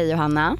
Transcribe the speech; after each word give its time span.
Hej 0.00 0.10
Johanna. 0.10 0.56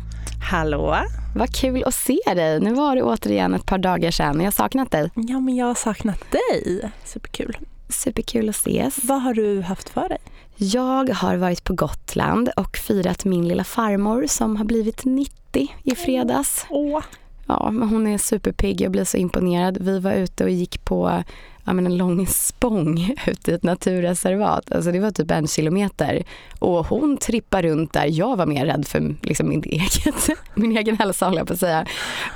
Hallå? 0.51 0.97
Vad 1.37 1.55
kul 1.55 1.85
att 1.87 1.95
se 1.95 2.19
dig. 2.27 2.61
Nu 2.61 2.75
var 2.75 2.97
det 2.97 3.03
återigen 3.03 3.55
ett 3.55 3.67
par 3.67 3.79
dagar 3.79 4.11
sedan. 4.11 4.39
Jag 4.39 4.47
har 4.47 4.51
saknat 4.51 4.91
dig. 4.91 5.11
Ja, 5.15 5.41
men 5.41 5.57
jag 5.57 5.67
har 5.67 5.75
saknat 5.75 6.25
dig. 6.31 6.91
Superkul. 7.05 7.57
Superkul 7.89 8.49
att 8.49 8.57
ses. 8.57 8.99
Vad 9.05 9.23
har 9.23 9.35
du 9.35 9.61
haft 9.61 9.89
för 9.89 10.09
dig? 10.09 10.19
Jag 10.57 11.11
har 11.11 11.37
varit 11.37 11.65
på 11.65 11.75
Gotland 11.75 12.51
och 12.57 12.77
firat 12.77 13.25
min 13.25 13.49
lilla 13.49 13.65
farmor 13.65 14.27
som 14.27 14.57
har 14.57 14.65
blivit 14.65 15.05
90 15.05 15.69
i 15.83 15.95
fredags. 15.95 16.67
Åh. 16.71 17.03
Ja, 17.47 17.71
men 17.71 17.89
hon 17.89 18.07
är 18.07 18.19
superpigg. 18.19 18.81
Jag 18.81 18.93
blir 18.93 19.05
så 19.05 19.17
imponerad. 19.17 19.79
Vi 19.81 19.99
var 19.99 20.13
ute 20.13 20.45
och 20.45 20.51
gick 20.51 20.85
på 20.85 21.23
ja, 21.71 21.75
men 21.75 21.87
en 21.87 21.97
lång 21.97 22.27
spång 22.27 23.15
ute 23.27 23.51
i 23.51 23.55
ett 23.55 23.63
naturreservat. 23.63 24.73
Alltså 24.73 24.93
det 24.93 25.01
var 25.01 25.11
typ 25.11 25.31
en 25.31 25.47
kilometer. 25.47 26.23
Och 26.59 26.87
hon 26.87 27.17
trippade 27.17 27.69
runt 27.69 27.93
där. 27.93 28.07
Jag 28.07 28.37
var 28.37 28.47
mer 28.47 28.67
rädd 28.67 28.87
för 28.87 29.15
liksom 29.23 29.49
min, 29.49 29.63
eget, 29.65 30.29
min 30.55 30.77
egen 30.77 30.99
hälsa 30.99 31.27
håller 31.27 31.39
jag 31.39 31.47
på 31.47 31.53
att 31.53 31.61
säga. 31.61 31.87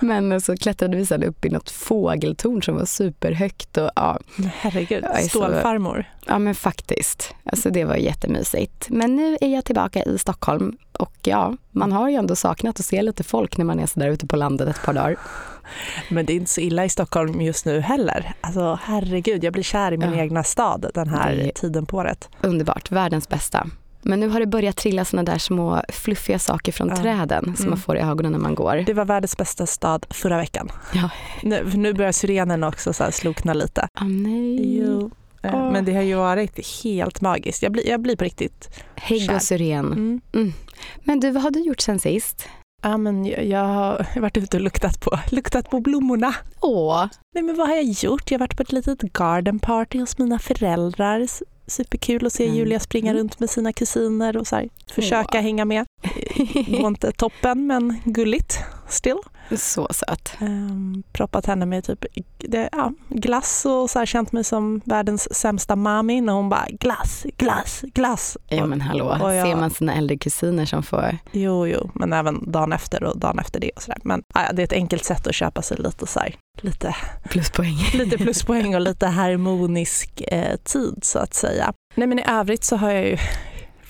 Men 0.00 0.40
så 0.40 0.56
klättrade 0.56 0.96
vi 0.96 1.06
sen 1.06 1.22
upp 1.22 1.44
i 1.44 1.50
något 1.50 1.70
fågeltorn 1.70 2.62
som 2.62 2.76
var 2.76 2.84
superhögt. 2.84 3.76
Och, 3.76 3.90
ja. 3.96 4.18
Herregud, 4.54 5.04
stålfarmor. 5.28 6.04
Ja 6.26 6.38
men 6.38 6.54
faktiskt. 6.54 7.34
Alltså 7.44 7.70
det 7.70 7.84
var 7.84 7.96
jättemysigt. 7.96 8.86
Men 8.90 9.16
nu 9.16 9.36
är 9.40 9.48
jag 9.48 9.64
tillbaka 9.64 10.02
i 10.02 10.18
Stockholm 10.18 10.76
och 10.98 11.14
ja, 11.22 11.56
man 11.70 11.92
har 11.92 12.08
ju 12.08 12.14
ändå 12.14 12.36
saknat 12.36 12.80
att 12.80 12.86
se 12.86 13.02
lite 13.02 13.24
folk 13.24 13.56
när 13.56 13.64
man 13.64 13.80
är 13.80 13.86
så 13.86 14.00
där 14.00 14.08
ute 14.08 14.26
på 14.26 14.36
landet 14.36 14.68
ett 14.68 14.82
par 14.84 14.92
dagar. 14.92 15.16
Men 16.08 16.26
det 16.26 16.32
är 16.32 16.34
inte 16.34 16.50
så 16.50 16.60
illa 16.60 16.84
i 16.84 16.88
Stockholm 16.88 17.40
just 17.40 17.66
nu 17.66 17.80
heller. 17.80 18.32
Alltså 18.40 18.78
herregud, 18.82 19.44
jag 19.44 19.52
blir 19.52 19.62
kär 19.62 19.92
i 19.92 19.96
min 19.96 20.12
ja. 20.12 20.20
egna 20.20 20.44
stad 20.44 20.90
den 20.94 21.08
här 21.08 21.52
tiden 21.54 21.86
på 21.86 21.96
året. 21.96 22.28
Underbart, 22.42 22.90
världens 22.90 23.28
bästa. 23.28 23.66
Men 24.02 24.20
nu 24.20 24.28
har 24.28 24.40
det 24.40 24.46
börjat 24.46 24.76
trilla 24.76 25.04
såna 25.04 25.22
där 25.22 25.38
små 25.38 25.82
fluffiga 25.88 26.38
saker 26.38 26.72
från 26.72 26.88
ja. 26.88 26.96
träden 26.96 27.44
som 27.44 27.54
mm. 27.54 27.70
man 27.70 27.78
får 27.78 27.96
i 27.96 28.00
ögonen 28.00 28.32
när 28.32 28.38
man 28.38 28.54
går. 28.54 28.84
Det 28.86 28.94
var 28.94 29.04
världens 29.04 29.36
bästa 29.36 29.66
stad 29.66 30.06
förra 30.10 30.36
veckan. 30.36 30.70
Ja. 30.94 31.10
Nu, 31.42 31.70
nu 31.74 31.92
börjar 31.92 32.12
syrenen 32.12 32.64
också 32.64 32.92
så 32.92 33.12
slokna 33.12 33.54
lite. 33.54 33.88
Oh, 34.00 34.08
nej. 34.08 34.78
Jo. 34.78 35.10
Oh. 35.42 35.72
Men 35.72 35.84
det 35.84 35.94
har 35.94 36.02
ju 36.02 36.14
varit 36.14 36.84
helt 36.84 37.20
magiskt. 37.20 37.62
Jag 37.62 37.72
blir, 37.72 37.88
jag 37.88 38.00
blir 38.00 38.16
på 38.16 38.24
riktigt 38.24 38.80
Hägg 38.94 39.30
och 39.34 39.42
syren. 39.42 39.86
Mm. 39.86 40.20
Mm. 40.34 40.52
Men 41.04 41.20
du, 41.20 41.30
vad 41.30 41.42
har 41.42 41.50
du 41.50 41.60
gjort 41.60 41.80
sen 41.80 41.98
sist? 41.98 42.48
Ja, 42.84 42.96
men 42.96 43.26
jag, 43.26 43.44
jag 43.44 43.64
har 43.64 44.06
varit 44.20 44.36
ute 44.36 44.56
och 44.56 44.62
luktat 44.62 45.00
på, 45.00 45.18
luktat 45.30 45.70
på 45.70 45.80
blommorna. 45.80 46.34
Åh. 46.60 47.06
Nej, 47.34 47.44
men 47.44 47.56
vad 47.56 47.68
har 47.68 47.74
jag 47.74 47.84
gjort? 47.84 48.30
Jag 48.30 48.38
har 48.38 48.40
varit 48.40 48.56
på 48.56 48.62
ett 48.62 48.72
litet 48.72 49.02
garden 49.12 49.58
party 49.58 50.00
hos 50.00 50.18
mina 50.18 50.38
föräldrar. 50.38 51.26
Superkul 51.66 52.26
att 52.26 52.32
se 52.32 52.44
mm. 52.44 52.56
Julia 52.56 52.80
springa 52.80 53.10
mm. 53.10 53.20
runt 53.20 53.40
med 53.40 53.50
sina 53.50 53.72
kusiner 53.72 54.36
och 54.36 54.46
så 54.46 54.56
här, 54.56 54.68
försöka 54.92 55.38
Åh. 55.38 55.42
hänga 55.42 55.64
med. 55.64 55.86
Det 56.66 56.80
var 56.80 56.88
inte 56.88 57.12
toppen, 57.12 57.66
men 57.66 58.00
gulligt 58.04 58.58
still. 58.88 59.18
Så 59.56 59.88
söt. 59.90 60.36
Um, 60.40 61.02
proppat 61.12 61.46
henne 61.46 61.66
med 61.66 61.84
typ 61.84 62.04
det, 62.38 62.68
ja, 62.72 62.92
glass 63.08 63.66
och 63.66 63.90
så 63.90 63.98
här, 63.98 64.06
känt 64.06 64.32
mig 64.32 64.44
som 64.44 64.80
världens 64.84 65.34
sämsta 65.34 65.76
mami 65.76 66.20
när 66.20 66.32
hon 66.32 66.48
bara 66.48 66.66
glass, 66.80 67.26
glass, 67.36 67.84
glass. 67.94 68.36
Ja 68.48 68.66
men 68.66 68.80
hallå, 68.80 69.18
och 69.22 69.34
jag, 69.34 69.46
ser 69.46 69.56
man 69.56 69.70
sina 69.70 69.94
äldre 69.94 70.16
kusiner 70.16 70.64
som 70.64 70.82
får... 70.82 71.18
Jo, 71.32 71.66
jo, 71.66 71.90
men 71.94 72.12
även 72.12 72.52
dagen 72.52 72.72
efter 72.72 73.04
och 73.04 73.18
dagen 73.18 73.38
efter 73.38 73.60
det 73.60 73.70
och 73.76 73.82
sådär. 73.82 73.98
Men 74.04 74.22
ja, 74.34 74.52
det 74.52 74.62
är 74.62 74.64
ett 74.64 74.72
enkelt 74.72 75.04
sätt 75.04 75.26
att 75.26 75.34
köpa 75.34 75.62
sig 75.62 75.76
lite 75.76 76.06
så 76.06 76.20
här, 76.20 76.34
lite 76.60 76.96
pluspoäng. 77.28 77.76
lite 77.94 78.18
pluspoäng 78.18 78.74
och 78.74 78.80
lite 78.80 79.06
harmonisk 79.06 80.22
eh, 80.28 80.56
tid 80.56 80.98
så 81.02 81.18
att 81.18 81.34
säga. 81.34 81.72
Nej 81.94 82.08
men 82.08 82.18
i 82.18 82.24
övrigt 82.28 82.64
så 82.64 82.76
har 82.76 82.90
jag 82.90 83.06
ju 83.06 83.18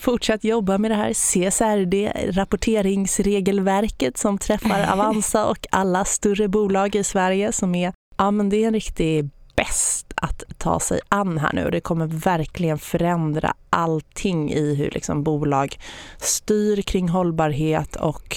fortsatt 0.05 0.45
jobba 0.45 0.79
med 0.79 0.91
det 0.91 0.95
här 0.95 1.13
CSRD, 1.13 2.13
rapporteringsregelverket 2.31 4.19
som 4.19 4.39
träffar 4.39 4.87
Avanza 4.93 5.47
och 5.47 5.67
alla 5.71 6.05
större 6.05 6.49
bolag 6.49 6.95
i 6.95 7.05
Sverige 7.05 7.53
som 7.53 7.75
är, 7.75 7.93
ja 8.17 8.31
men 8.31 8.49
det 8.49 8.57
är 8.57 8.67
en 8.67 8.75
riktig 8.75 9.31
bäst 9.57 10.13
att 10.17 10.43
ta 10.59 10.81
sig 10.81 11.01
an 11.09 11.39
här 11.39 11.51
nu. 11.53 11.65
Och 11.65 11.71
det 11.71 11.81
kommer 11.81 12.07
verkligen 12.07 12.79
förändra 12.79 13.55
allting 13.71 14.53
i 14.53 14.75
hur 14.75 14.91
liksom 14.91 15.23
bolag 15.23 15.79
styr 16.19 16.83
kring 16.83 17.09
hållbarhet 17.09 17.97
och 17.97 18.37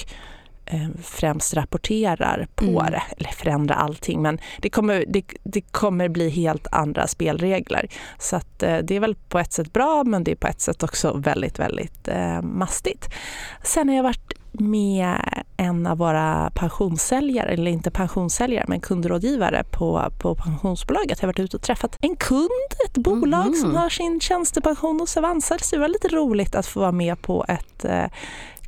främst 1.03 1.53
rapporterar 1.53 2.47
på 2.55 2.65
mm. 2.65 2.91
det, 2.91 3.03
eller 3.17 3.29
förändra 3.29 3.75
allting, 3.75 4.21
men 4.21 4.39
det 4.61 4.69
kommer, 4.69 5.05
det, 5.07 5.23
det, 5.43 5.61
kommer 5.61 6.09
bli 6.09 6.29
helt 6.29 6.67
andra 6.71 7.07
spelregler. 7.07 7.87
Så 8.19 8.35
att, 8.35 8.63
eh, 8.63 8.77
det 8.77 8.95
är 8.95 8.99
väl 8.99 9.15
på 9.15 9.39
ett 9.39 9.53
sätt 9.53 9.73
bra, 9.73 10.03
men 10.03 10.23
det 10.23 10.31
är 10.31 10.35
på 10.35 10.47
ett 10.47 10.61
sätt 10.61 10.83
också 10.83 11.17
väldigt, 11.17 11.59
väldigt 11.59 12.07
eh, 12.07 12.41
mastigt. 12.41 13.09
Sen 13.63 13.89
har 13.89 13.95
jag 13.95 14.03
varit 14.03 14.33
med 14.59 15.43
en 15.57 15.87
av 15.87 15.97
våra 15.97 16.51
pensionssäljare, 16.55 17.49
eller 17.49 17.71
inte 17.71 17.91
pensionssäljare, 17.91 18.65
men 18.67 18.79
kundrådgivare 18.79 19.63
på, 19.71 20.11
på 20.19 20.35
pensionsbolaget. 20.35 21.17
Jag 21.21 21.27
har 21.27 21.33
varit 21.33 21.39
ute 21.39 21.57
och 21.57 21.63
träffat 21.63 21.97
en 22.01 22.15
kund, 22.15 22.49
ett 22.85 22.97
bolag 22.97 23.47
mm. 23.47 23.55
som 23.55 23.75
har 23.75 23.89
sin 23.89 24.19
tjänstepension 24.19 24.99
hos 24.99 25.17
Avanza. 25.17 25.57
Så 25.57 25.75
det 25.75 25.79
var 25.79 25.87
lite 25.87 26.07
roligt 26.07 26.55
att 26.55 26.65
få 26.65 26.79
vara 26.79 26.91
med 26.91 27.21
på 27.21 27.45
ett 27.47 27.85
eh, 27.85 28.05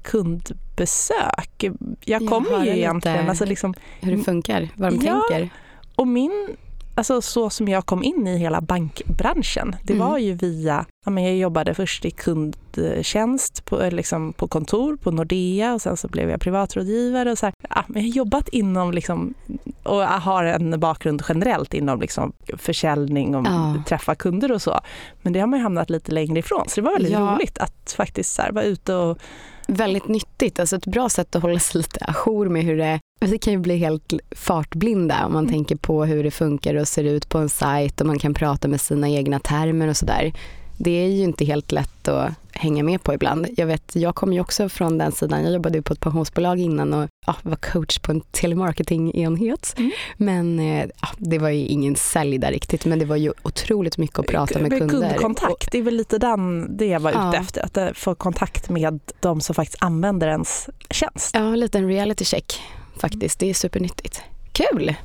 kundbesök. 0.10 1.66
Jag 2.06 2.28
kommer 2.28 2.66
ju 2.66 2.72
egentligen... 2.72 3.30
Alltså 3.30 3.46
liksom, 3.46 3.74
hur 4.02 4.18
det 4.18 4.24
funkar, 4.24 4.70
vad 4.76 4.92
de 4.92 5.06
ja, 5.06 5.22
tänker. 5.30 5.50
Och 5.96 6.08
min, 6.08 6.48
alltså 6.96 7.22
så 7.22 7.50
som 7.50 7.68
jag 7.68 7.86
kom 7.86 8.04
in 8.04 8.28
i 8.28 8.38
hela 8.38 8.62
bankbranschen, 8.62 9.76
det 9.84 9.94
mm. 9.94 10.08
var 10.08 10.18
ju 10.18 10.34
via... 10.34 10.86
Ja, 11.06 11.12
men 11.12 11.24
jag 11.24 11.36
jobbade 11.36 11.74
först 11.74 12.06
i 12.06 12.12
kundtjänst 12.12 13.66
på, 13.66 13.90
liksom 13.92 14.34
på 14.34 14.48
kontor 14.48 14.98
på 14.98 15.12
Nordea 15.12 15.74
och 15.74 15.82
sen 15.82 15.98
så 15.98 16.08
blev 16.08 16.30
jag 16.30 16.42
privatrådgivare. 16.42 17.32
Och 17.32 17.38
så 17.38 17.46
här, 17.46 17.54
ja, 17.70 17.84
men 17.88 18.02
jag 18.02 18.10
har 18.10 18.16
jobbat 18.16 18.50
inom 18.50 18.92
liksom, 18.92 19.34
och 19.84 20.02
har 20.02 20.44
en 20.44 20.80
bakgrund 20.80 21.24
generellt 21.30 21.74
inom 21.74 22.02
liksom 22.02 22.34
försäljning 22.58 23.36
och 23.36 23.46
ja. 23.48 23.84
träffa 23.88 24.16
kunder 24.16 24.52
och 24.52 24.62
så. 24.62 24.80
Men 25.22 25.34
det 25.34 25.40
har 25.40 25.48
man 25.48 25.60
ju 25.60 25.64
hamnat 25.64 25.90
lite 25.90 26.12
längre 26.12 26.40
ifrån 26.40 26.70
så 26.70 26.82
det 26.82 26.86
var 26.86 26.94
väldigt 26.94 27.12
ja. 27.12 27.20
roligt 27.20 27.58
att 27.58 27.94
faktiskt 27.98 28.34
så 28.34 28.42
här, 28.42 28.52
vara 28.52 28.66
ute 28.66 28.96
och 28.96 29.18
väldigt 29.70 30.08
nyttigt. 30.08 30.60
Alltså 30.60 30.76
ett 30.76 30.86
bra 30.86 31.10
sätt 31.10 31.36
att 31.36 31.42
hålla 31.42 31.60
sig 31.60 31.82
lite 31.82 32.06
ajour 32.06 32.50
med 32.50 32.64
hur 32.64 32.78
det 32.78 33.00
vi 33.22 33.38
kan 33.38 33.54
ju 33.54 33.60
bli 33.60 33.78
helt 33.78 34.14
fartblinda 34.32 35.26
om 35.26 35.34
man 35.34 35.44
mm. 35.44 35.54
tänker 35.54 35.76
på 35.76 36.06
hur 36.06 36.24
det 36.24 36.32
funkar 36.32 36.76
och 36.76 36.88
ser 36.88 37.04
ut 37.04 37.30
på 37.30 37.38
en 37.38 37.50
sajt 37.50 38.02
och 38.02 38.08
man 38.08 38.20
kan 38.20 38.34
prata 38.34 38.68
med 38.68 38.82
sina 38.82 39.10
egna 39.10 39.40
termer 39.40 39.88
och 39.88 39.98
sådär 39.98 40.34
det 40.80 40.92
är 40.92 41.08
ju 41.08 41.24
inte 41.24 41.46
helt 41.46 41.72
lätt 41.72 42.08
att 42.08 42.32
hänga 42.52 42.84
med 42.84 43.04
på 43.04 43.14
ibland. 43.14 43.48
Jag 43.58 43.68
vet, 43.68 43.96
jag 43.96 44.16
kom 44.16 44.34
ju 44.34 44.42
också 44.42 44.70
från 44.70 44.98
den 44.98 45.12
sidan. 45.12 45.44
Jag 45.44 45.54
jobbade 45.54 45.78
ju 45.78 45.82
på 45.82 45.94
ett 45.94 46.00
pensionsbolag 46.00 46.60
innan 46.60 46.94
och 46.94 47.08
ja, 47.28 47.36
var 47.42 47.56
coach 47.56 48.00
på 48.00 48.12
en 48.12 48.22
telemarketingenhet. 48.22 49.76
Mm. 49.78 49.92
Men 50.18 50.60
eh, 50.60 50.86
ja, 51.02 51.08
det 51.18 51.40
var 51.40 51.50
ju 51.50 51.66
ingen 51.66 51.96
sälj 51.96 52.38
där 52.38 52.52
riktigt, 52.52 52.86
men 52.86 53.00
det 53.00 53.06
var 53.06 53.16
ju 53.16 53.34
otroligt 53.44 53.98
mycket 53.98 54.20
att 54.20 54.28
prata 54.28 54.60
med, 54.60 54.72
med 54.72 54.80
kunder. 54.80 55.10
Kundkontakt, 55.10 55.72
det 55.72 55.78
är 55.78 55.82
väl 55.82 55.96
lite 55.96 56.18
den, 56.18 56.78
det 56.78 56.86
jag 56.86 57.00
var 57.00 57.12
ute 57.12 57.20
ja. 57.20 57.36
efter, 57.36 57.66
att 57.66 57.78
eh, 57.78 57.88
få 57.94 58.16
kontakt 58.16 58.70
med 58.70 59.00
de 59.20 59.42
som 59.42 59.56
faktiskt 59.56 59.84
använder 59.84 60.28
ens 60.28 60.70
tjänst. 60.90 61.32
Ja, 61.34 61.56
lite 61.56 61.78
en 61.78 61.88
reality 61.88 62.26
check 62.26 62.62
faktiskt. 62.98 63.40
Det 63.40 63.50
är 63.50 63.54
supernyttigt. 63.54 64.22
Kul! 64.52 64.96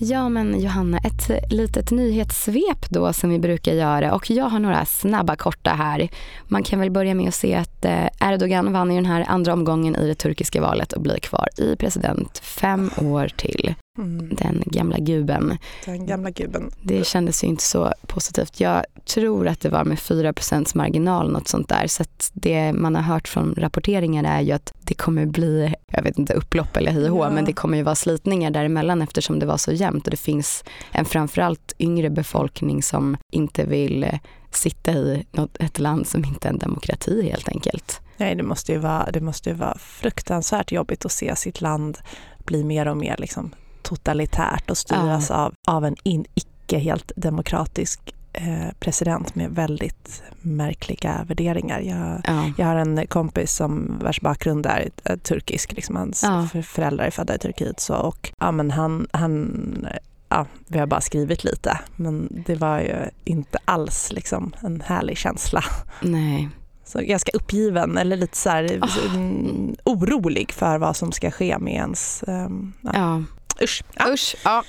Ja 0.00 0.28
men 0.28 0.60
Johanna, 0.60 0.98
ett 0.98 1.52
litet 1.52 1.90
nyhetssvep 1.90 2.90
då 2.90 3.12
som 3.12 3.30
vi 3.30 3.38
brukar 3.38 3.72
göra 3.72 4.14
och 4.14 4.30
jag 4.30 4.44
har 4.44 4.58
några 4.58 4.84
snabba 4.84 5.36
korta 5.36 5.70
här. 5.70 6.08
Man 6.48 6.62
kan 6.62 6.80
väl 6.80 6.90
börja 6.90 7.14
med 7.14 7.28
att 7.28 7.34
se 7.34 7.54
att 7.54 7.84
eh, 7.84 8.06
Erdogan 8.20 8.72
vann 8.72 8.90
i 8.90 8.94
den 8.94 9.06
här 9.06 9.24
andra 9.28 9.52
omgången 9.52 9.96
i 9.96 10.06
det 10.06 10.14
turkiska 10.14 10.60
valet 10.60 10.92
och 10.92 11.02
blir 11.02 11.18
kvar 11.18 11.48
i 11.56 11.76
president 11.76 12.38
fem 12.38 12.90
år 12.96 13.28
till. 13.36 13.74
Mm. 13.98 14.28
Den 14.32 14.62
gamla 14.66 14.98
guben. 14.98 15.58
Den 15.84 16.06
gamla 16.06 16.30
guben. 16.30 16.70
Det 16.82 17.06
kändes 17.06 17.44
ju 17.44 17.48
inte 17.48 17.64
så 17.64 17.92
positivt. 18.06 18.60
Jag 18.60 18.84
tror 19.04 19.48
att 19.48 19.60
det 19.60 19.68
var 19.68 19.84
med 19.84 19.98
4 19.98 20.32
marginal, 20.74 21.32
något 21.32 21.48
sånt 21.48 21.68
där. 21.68 21.86
Så 21.86 22.04
det 22.32 22.72
man 22.72 22.94
har 22.94 23.02
hört 23.02 23.28
från 23.28 23.54
rapporteringar 23.54 24.24
är 24.24 24.40
ju 24.40 24.52
att 24.52 24.72
det 24.80 24.94
kommer 24.94 25.26
bli, 25.26 25.74
jag 25.90 26.02
vet 26.02 26.18
inte, 26.18 26.34
upplopp 26.34 26.76
eller 26.76 26.92
hej 26.92 27.04
ja. 27.04 27.30
men 27.30 27.44
det 27.44 27.52
kommer 27.52 27.76
ju 27.76 27.82
vara 27.82 27.94
slitningar 27.94 28.50
däremellan 28.50 29.02
eftersom 29.02 29.38
det 29.38 29.46
var 29.46 29.56
så 29.56 29.72
jämnt 29.72 30.04
och 30.04 30.10
det 30.10 30.16
finns 30.16 30.64
en 30.92 31.04
framförallt 31.04 31.74
yngre 31.78 32.10
befolkning 32.10 32.82
som 32.82 33.16
inte 33.32 33.64
vill 33.64 34.04
eh, 34.04 34.18
sitta 34.50 34.92
i 34.92 35.26
något, 35.32 35.56
ett 35.60 35.78
land 35.78 36.06
som 36.06 36.24
inte 36.24 36.48
är 36.48 36.52
en 36.52 36.58
demokrati 36.58 37.28
helt 37.30 37.48
enkelt. 37.48 38.00
Nej, 38.16 38.34
det 38.34 38.42
måste 38.42 38.72
ju 38.72 38.78
vara, 38.78 39.10
det 39.10 39.20
måste 39.20 39.50
ju 39.50 39.54
vara 39.54 39.78
fruktansvärt 39.78 40.72
jobbigt 40.72 41.04
att 41.04 41.12
se 41.12 41.36
sitt 41.36 41.60
land 41.60 41.98
bli 42.44 42.64
mer 42.64 42.88
och 42.88 42.96
mer 42.96 43.16
liksom 43.18 43.50
totalitärt 43.88 44.70
och 44.70 44.78
styras 44.78 45.30
ja. 45.30 45.36
av, 45.36 45.54
av 45.66 45.84
en 45.84 45.96
in, 46.02 46.24
icke 46.34 46.78
helt 46.78 47.12
demokratisk 47.16 48.14
eh, 48.32 48.68
president 48.80 49.34
med 49.34 49.50
väldigt 49.50 50.22
märkliga 50.40 51.24
värderingar. 51.28 51.80
Jag, 51.80 52.20
ja. 52.24 52.52
jag 52.58 52.66
har 52.66 52.76
en 52.76 53.06
kompis 53.06 53.52
som 53.52 53.98
vars 54.02 54.20
bakgrund 54.20 54.66
är 54.66 54.88
eh, 55.04 55.16
turkisk, 55.16 55.72
liksom 55.72 55.96
hans 55.96 56.22
ja. 56.22 56.62
föräldrar 56.62 57.04
är 57.04 57.10
födda 57.10 57.34
i 57.34 57.38
Turkiet. 57.38 57.80
Så, 57.80 57.94
och, 57.94 58.32
ja, 58.38 58.52
men 58.52 58.70
han, 58.70 59.06
han 59.12 59.88
ja, 60.28 60.46
vi 60.66 60.78
har 60.78 60.86
bara 60.86 61.00
skrivit 61.00 61.44
lite, 61.44 61.80
men 61.96 62.42
det 62.46 62.54
var 62.54 62.80
ju 62.80 62.96
inte 63.24 63.58
alls 63.64 64.12
liksom 64.12 64.52
en 64.60 64.80
härlig 64.80 65.18
känsla. 65.18 65.64
Nej. 66.02 66.48
Så 66.84 67.00
ganska 67.00 67.32
uppgiven 67.34 67.98
eller 67.98 68.16
lite 68.16 68.36
så 68.36 68.50
här, 68.50 68.80
oh. 68.82 69.74
orolig 69.84 70.52
för 70.52 70.78
vad 70.78 70.96
som 70.96 71.12
ska 71.12 71.30
ske 71.30 71.58
med 71.58 71.74
ens... 71.74 72.24
Um, 72.26 72.72
ja. 72.80 72.90
ja. 72.94 73.22
Usch. 73.60 73.80
Ja. 73.98 74.08
Usch. 74.10 74.36
Ja. 74.44 74.64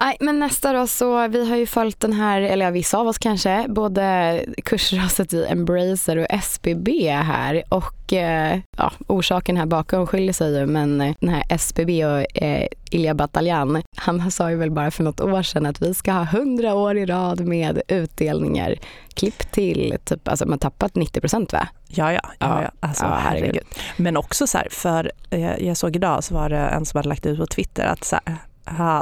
Nej, 0.00 0.16
men 0.20 0.38
nästa 0.38 0.72
då 0.72 0.86
så, 0.86 1.28
vi 1.28 1.48
har 1.48 1.56
ju 1.56 1.66
följt 1.66 2.00
den 2.00 2.12
här, 2.12 2.40
eller 2.40 2.70
vissa 2.70 2.98
av 2.98 3.06
oss 3.06 3.18
kanske, 3.18 3.66
både 3.68 4.44
kursraset 4.64 5.32
i 5.32 5.44
Embracer 5.44 6.16
och 6.16 6.26
SBB 6.30 7.10
här 7.10 7.62
och 7.68 8.12
eh, 8.12 8.60
ja, 8.76 8.92
orsaken 9.06 9.56
här 9.56 9.66
bakom 9.66 10.06
skiljer 10.06 10.32
sig 10.32 10.58
ju 10.58 10.66
men 10.66 10.98
den 10.98 11.28
här 11.28 11.44
SBB 11.48 12.04
och 12.04 12.42
eh, 12.42 12.66
Ilja 12.90 13.14
Bataljan, 13.14 13.82
han 13.96 14.30
sa 14.30 14.50
ju 14.50 14.56
väl 14.56 14.70
bara 14.70 14.90
för 14.90 15.02
något 15.02 15.20
år 15.20 15.42
sedan 15.42 15.66
att 15.66 15.82
vi 15.82 15.94
ska 15.94 16.12
ha 16.12 16.24
hundra 16.24 16.74
år 16.74 16.98
i 16.98 17.06
rad 17.06 17.40
med 17.40 17.82
utdelningar. 17.88 18.78
Klipp 19.14 19.52
till, 19.52 19.96
typ, 20.04 20.28
alltså 20.28 20.48
man 20.48 20.58
tappat 20.58 20.94
90 20.94 21.20
procent 21.20 21.52
va? 21.52 21.68
Ja, 21.88 22.12
ja. 22.12 22.20
ja, 22.38 22.62
ja. 22.62 22.70
Alltså, 22.80 23.04
ja 23.04 23.14
herregud. 23.14 23.64
Men 23.96 24.16
också 24.16 24.46
så 24.46 24.58
här, 24.58 24.68
för 24.70 25.12
eh, 25.30 25.66
jag 25.66 25.76
såg 25.76 25.96
idag 25.96 26.24
så 26.24 26.34
var 26.34 26.48
det 26.48 26.58
en 26.58 26.84
som 26.84 26.98
hade 26.98 27.08
lagt 27.08 27.26
ut 27.26 27.38
på 27.38 27.46
Twitter 27.46 27.84
att 27.84 28.04
så 28.04 28.16
här, 28.24 28.36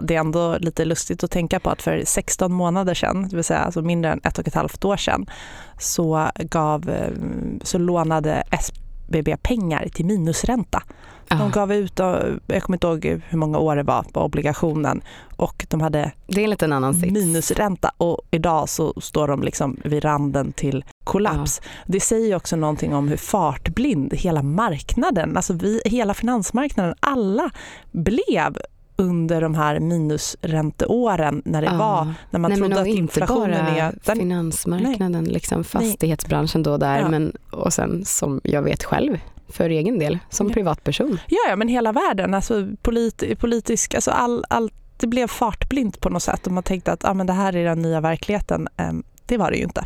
det 0.02 0.14
är 0.14 0.20
ändå 0.20 0.58
lite 0.58 0.84
lustigt 0.84 1.24
att 1.24 1.30
tänka 1.30 1.60
på 1.60 1.70
att 1.70 1.82
för 1.82 2.02
16 2.04 2.52
månader 2.52 2.94
sedan, 2.94 3.28
det 3.28 3.36
vill 3.36 3.44
säga 3.44 3.60
alltså 3.60 3.82
mindre 3.82 4.12
än 4.12 4.20
ett 4.24 4.38
och 4.38 4.48
ett 4.48 4.54
halvt 4.54 4.84
år 4.84 4.96
sedan, 4.96 5.26
så, 5.78 6.30
gav, 6.38 6.88
eh, 6.88 7.12
så 7.62 7.78
lånade 7.78 8.42
SBB 8.50 9.36
pengar 9.42 9.88
till 9.92 10.06
minusränta. 10.06 10.82
De 11.38 11.50
gav 11.50 11.72
ut, 11.72 11.98
jag 12.46 12.62
kommer 12.62 12.76
inte 12.76 12.86
ihåg 12.86 13.22
hur 13.28 13.38
många 13.38 13.58
år 13.58 13.76
det 13.76 13.82
var 13.82 14.02
på 14.02 14.20
obligationen 14.20 15.02
och 15.36 15.66
de 15.68 15.80
hade 15.80 16.12
det 16.26 16.40
är 16.40 16.44
en 16.44 16.50
liten 16.50 16.72
annan 16.72 17.00
minusränta 17.00 17.92
och 17.96 18.20
idag 18.30 18.68
så 18.68 18.94
står 19.00 19.28
de 19.28 19.42
liksom 19.42 19.76
vid 19.84 20.04
randen 20.04 20.52
till 20.52 20.84
kollaps. 21.04 21.60
Ja. 21.64 21.70
Det 21.86 22.00
säger 22.00 22.36
också 22.36 22.56
någonting 22.56 22.94
om 22.94 23.08
hur 23.08 23.16
fartblind 23.16 24.14
hela 24.14 24.42
marknaden, 24.42 25.36
alltså 25.36 25.52
vi, 25.52 25.82
hela 25.84 26.14
finansmarknaden, 26.14 26.94
alla 27.00 27.50
blev 27.90 28.56
under 29.00 29.40
de 29.40 29.54
här 29.54 29.80
minusränteåren 29.80 31.42
när 31.44 31.62
det 31.62 31.66
ja. 31.66 31.76
var, 31.76 32.14
när 32.30 32.40
man 32.40 32.50
Nej, 32.50 32.60
trodde 32.60 32.80
att 32.80 32.86
inflationen 32.86 33.66
är... 33.66 33.86
Inte 33.86 33.98
bara 34.06 34.16
finansmarknaden, 34.16 35.24
liksom 35.24 35.64
fastighetsbranschen 35.64 36.62
då 36.62 36.76
där, 36.76 36.98
ja. 36.98 37.08
men 37.08 37.32
och 37.50 37.72
sen 37.72 38.04
som 38.04 38.40
jag 38.44 38.62
vet 38.62 38.84
själv 38.84 39.18
för 39.48 39.70
egen 39.70 39.98
del 39.98 40.18
som 40.30 40.48
ja. 40.48 40.54
privatperson. 40.54 41.18
Ja, 41.28 41.38
ja, 41.48 41.56
men 41.56 41.68
hela 41.68 41.92
världen, 41.92 42.34
alltså 42.34 42.68
polit, 42.82 43.38
politisk, 43.38 43.94
alltså 43.94 44.10
all, 44.10 44.44
all, 44.48 44.70
det 44.96 45.06
blev 45.06 45.26
fartblint 45.26 46.00
på 46.00 46.08
något 46.08 46.22
sätt 46.22 46.46
och 46.46 46.52
man 46.52 46.62
tänkte 46.62 46.92
att 46.92 47.04
ah, 47.04 47.14
men 47.14 47.26
det 47.26 47.32
här 47.32 47.56
är 47.56 47.64
den 47.64 47.82
nya 47.82 48.00
verkligheten. 48.00 48.68
Det 49.30 49.36
var 49.36 49.50
det 49.50 49.56
ju 49.56 49.62
inte. 49.62 49.84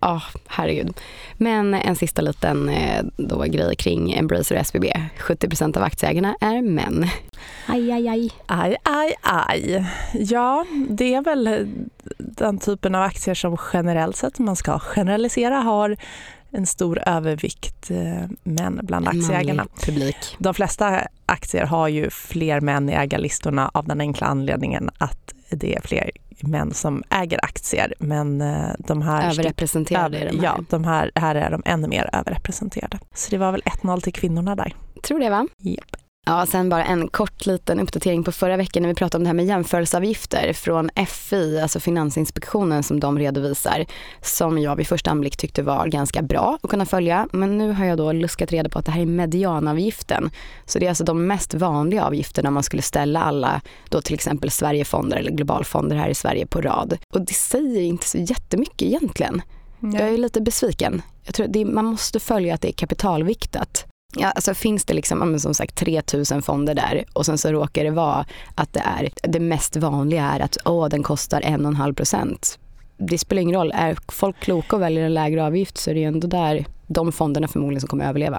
Ja, 0.00 0.14
oh, 0.14 0.22
herregud. 0.46 1.00
Men 1.36 1.74
en 1.74 1.96
sista 1.96 2.22
liten 2.22 2.68
eh, 2.68 3.04
då, 3.16 3.42
grej 3.42 3.76
kring 3.76 4.12
Embracer 4.12 4.54
och 4.54 4.60
SBB. 4.60 4.92
70% 5.18 5.76
av 5.76 5.82
aktieägarna 5.82 6.36
är 6.40 6.62
män. 6.62 7.06
Aj, 7.66 7.92
aj, 7.92 8.08
aj. 8.08 8.30
Aj, 8.46 8.76
aj, 8.82 9.14
aj. 9.22 9.86
Ja, 10.14 10.66
det 10.88 11.14
är 11.14 11.22
väl 11.22 11.68
den 12.18 12.58
typen 12.58 12.94
av 12.94 13.02
aktier 13.02 13.34
som 13.34 13.56
generellt 13.72 14.16
sett, 14.16 14.38
man 14.38 14.56
ska 14.56 14.78
generalisera, 14.78 15.54
har 15.54 15.96
en 16.50 16.66
stor 16.66 17.02
övervikt 17.06 17.90
eh, 17.90 18.30
män 18.42 18.80
bland 18.82 19.08
aktieägarna. 19.08 19.66
Publik. 19.84 20.36
De 20.38 20.54
flesta 20.54 21.00
aktier 21.26 21.64
har 21.64 21.88
ju 21.88 22.10
fler 22.10 22.60
män 22.60 22.88
i 22.88 22.92
ägarlistorna 22.92 23.70
av 23.74 23.86
den 23.86 24.00
enkla 24.00 24.26
anledningen 24.26 24.90
att 24.98 25.35
det 25.50 25.74
är 25.74 25.80
fler 25.80 26.10
män 26.40 26.74
som 26.74 27.02
äger 27.10 27.44
aktier. 27.44 27.94
Men 27.98 28.40
eh, 28.40 28.70
de 28.78 29.02
här... 29.02 29.30
Överrepresenterade 29.30 30.18
över, 30.18 30.32
de 30.32 30.38
här. 30.38 30.44
Ja, 30.44 30.64
de 30.70 30.84
här, 30.84 31.10
här 31.14 31.34
är 31.34 31.50
de 31.50 31.62
ännu 31.64 31.88
mer 31.88 32.10
överrepresenterade. 32.12 32.98
Så 33.14 33.30
det 33.30 33.38
var 33.38 33.52
väl 33.52 33.62
1-0 33.62 34.00
till 34.00 34.12
kvinnorna 34.12 34.56
där. 34.56 34.74
Tror 35.02 35.20
det 35.20 35.30
va? 35.30 35.48
Yep. 35.64 35.96
Ja, 36.28 36.46
sen 36.46 36.68
bara 36.68 36.84
en 36.84 37.08
kort 37.08 37.46
liten 37.46 37.80
uppdatering 37.80 38.24
på 38.24 38.32
förra 38.32 38.56
veckan 38.56 38.82
när 38.82 38.88
vi 38.88 38.94
pratade 38.94 39.20
om 39.20 39.24
det 39.24 39.28
här 39.28 39.34
med 39.34 39.46
jämförelseavgifter 39.46 40.52
från 40.52 40.90
FI, 41.08 41.60
alltså 41.60 41.80
Finansinspektionen 41.80 42.82
som 42.82 43.00
de 43.00 43.18
redovisar, 43.18 43.86
som 44.22 44.58
jag 44.58 44.76
vid 44.76 44.86
första 44.86 45.10
anblick 45.10 45.36
tyckte 45.36 45.62
var 45.62 45.86
ganska 45.86 46.22
bra 46.22 46.58
att 46.62 46.70
kunna 46.70 46.86
följa. 46.86 47.28
Men 47.32 47.58
nu 47.58 47.72
har 47.72 47.84
jag 47.84 47.98
då 47.98 48.12
luskat 48.12 48.52
reda 48.52 48.68
på 48.68 48.78
att 48.78 48.84
det 48.84 48.90
här 48.90 49.02
är 49.02 49.06
medianavgiften. 49.06 50.30
Så 50.64 50.78
det 50.78 50.84
är 50.84 50.88
alltså 50.88 51.04
de 51.04 51.26
mest 51.26 51.54
vanliga 51.54 52.04
avgifterna 52.04 52.48
om 52.48 52.54
man 52.54 52.62
skulle 52.62 52.82
ställa 52.82 53.22
alla, 53.22 53.60
då 53.88 54.00
till 54.00 54.14
exempel 54.14 54.50
Sverigefonder 54.50 55.16
eller 55.16 55.30
globalfonder 55.30 55.96
här 55.96 56.08
i 56.08 56.14
Sverige 56.14 56.46
på 56.46 56.60
rad. 56.60 56.98
Och 57.14 57.20
det 57.20 57.34
säger 57.34 57.82
inte 57.82 58.06
så 58.06 58.18
jättemycket 58.18 58.82
egentligen. 58.82 59.42
Nej. 59.78 60.00
Jag 60.00 60.14
är 60.14 60.18
lite 60.18 60.40
besviken. 60.40 61.02
Jag 61.24 61.34
tror 61.34 61.46
det, 61.46 61.64
man 61.64 61.84
måste 61.84 62.20
följa 62.20 62.54
att 62.54 62.60
det 62.60 62.68
är 62.68 62.72
kapitalviktat. 62.72 63.86
Ja, 64.14 64.30
alltså 64.30 64.54
finns 64.54 64.84
det 64.84 64.94
liksom, 64.94 65.38
som 65.38 65.54
sagt 65.54 65.74
3000 65.74 66.42
fonder 66.42 66.74
där 66.74 67.04
och 67.12 67.26
sen 67.26 67.38
så 67.38 67.52
råkar 67.52 67.84
det 67.84 67.90
vara 67.90 68.26
att 68.54 68.72
det 68.72 68.80
är 68.80 69.10
det 69.22 69.40
mest 69.40 69.76
vanliga 69.76 70.24
är 70.24 70.40
att 70.40 70.56
åh, 70.64 70.88
den 70.88 71.02
kostar 71.02 71.40
1,5 71.40 71.94
procent. 71.94 72.58
Det 72.98 73.18
spelar 73.18 73.42
ingen 73.42 73.56
roll, 73.56 73.72
är 73.74 73.96
folk 74.08 74.40
kloka 74.40 74.76
och 74.76 74.82
väljer 74.82 75.04
en 75.04 75.14
lägre 75.14 75.44
avgift 75.44 75.78
så 75.78 75.90
är 75.90 75.94
det 75.94 76.04
ändå 76.04 76.26
där 76.26 76.66
de 76.86 77.12
fonderna 77.12 77.48
förmodligen 77.48 77.80
som 77.80 77.88
kommer 77.88 78.08
överleva. 78.08 78.38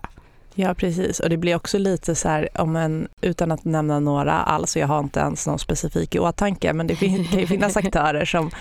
Ja, 0.59 0.73
precis. 0.73 1.19
Och 1.19 1.29
det 1.29 1.37
blir 1.37 1.55
också 1.55 1.77
lite 1.77 2.15
så 2.15 2.29
här, 2.29 2.49
om 2.61 2.75
en, 2.75 3.07
utan 3.21 3.51
att 3.51 3.65
nämna 3.65 3.99
några 3.99 4.33
alls, 4.33 4.77
jag 4.77 4.87
har 4.87 4.99
inte 4.99 5.19
ens 5.19 5.47
någon 5.47 5.59
specifik 5.59 6.15
i 6.15 6.19
åtanke, 6.19 6.73
men 6.73 6.87
det 6.87 6.95
kan 6.95 7.09
ju 7.09 7.47
finnas 7.47 7.77
aktörer 7.77 8.25
som 8.25 8.51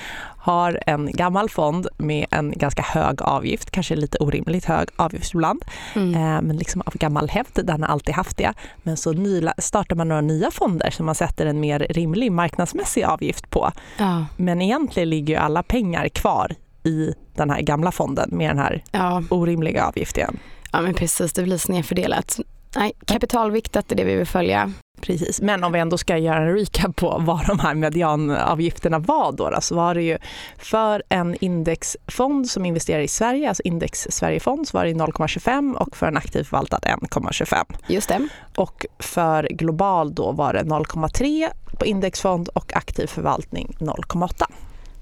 har 0.47 0.81
en 0.87 1.13
gammal 1.13 1.51
fond 1.51 1.87
med 1.97 2.27
en 2.31 2.53
ganska 2.53 2.83
hög 2.83 3.23
avgift, 3.23 3.71
kanske 3.71 3.97
lite 3.97 4.19
orimligt 4.19 4.65
hög 4.65 4.89
avgift 4.97 5.35
ibland, 5.35 5.65
mm. 5.95 6.15
eh, 6.15 6.43
men 6.43 6.57
liksom 6.57 6.83
av 6.87 6.97
gammal 6.97 7.29
hävd, 7.29 7.61
den 7.65 7.83
har 7.83 7.89
alltid 7.89 8.15
haft 8.15 8.37
det. 8.37 8.53
Men 8.83 8.97
så 8.97 9.13
ny, 9.13 9.43
startar 9.59 9.97
man 9.97 10.09
några 10.09 10.21
nya 10.21 10.51
fonder 10.51 10.91
som 10.91 11.07
man 11.07 11.15
sätter 11.15 11.47
en 11.47 11.61
mer 11.61 11.79
rimlig 11.79 12.33
marknadsmässig 12.33 13.03
avgift 13.05 13.51
på. 13.51 13.73
Ja. 13.99 14.27
Men 14.37 14.63
egentligen 14.63 15.11
ligger 15.11 15.35
ju 15.35 15.41
alla 15.41 15.63
pengar 15.63 16.09
kvar 16.09 16.55
i 16.85 17.15
den 17.35 17.51
här 17.51 17.61
gamla 17.61 17.93
fonden 17.93 18.31
med 18.33 18.51
den 18.51 18.59
här 18.59 18.83
ja. 18.91 19.23
orimliga 19.31 19.87
avgiften. 19.87 20.39
Ja 20.73 20.83
men 20.83 20.95
precis, 20.95 21.33
det 21.33 21.43
blir 21.43 21.59
snedfördelat. 21.59 22.39
Nej, 22.77 22.93
kapitalviktat 23.07 23.93
är 23.93 23.97
det 23.97 24.05
vi 24.05 24.15
vill 24.15 24.27
följa. 24.27 24.73
Precis, 25.01 25.41
men 25.41 25.65
om 25.65 25.73
vi 25.73 25.79
ändå 25.79 25.99
ska 25.99 26.19
göra 26.19 26.37
en 26.37 26.57
recap 26.57 26.97
på 26.97 27.23
vad 27.27 27.47
de 27.47 27.59
här 27.59 27.75
medianavgifterna 27.75 28.99
var 28.99 29.33
då, 29.33 29.51
då 29.51 29.61
så 29.61 29.75
var 29.75 29.95
det 29.95 30.03
ju 30.03 30.19
för 30.59 31.03
en 31.09 31.37
indexfond 31.41 32.51
som 32.51 32.65
investerar 32.65 33.01
i 33.01 33.09
Sverige, 33.09 33.49
alltså 33.49 33.63
index 33.63 34.07
Sverigefond, 34.11 34.69
så 34.69 34.79
var 34.79 34.85
det 34.85 34.95
0,25 34.95 35.75
och 35.75 35.97
för 35.97 36.07
en 36.07 36.17
aktivt 36.17 36.47
förvaltad 36.47 36.79
1,25. 36.79 37.65
Just 37.89 38.09
det. 38.09 38.29
Och 38.57 38.87
för 38.99 39.49
global 39.51 40.15
då 40.15 40.33
var 40.33 40.53
det 40.53 40.63
0,3 40.63 41.49
på 41.79 41.87
indexfond 41.87 42.49
och 42.49 42.77
aktiv 42.77 43.07
förvaltning 43.07 43.77
0,8. 43.81 44.45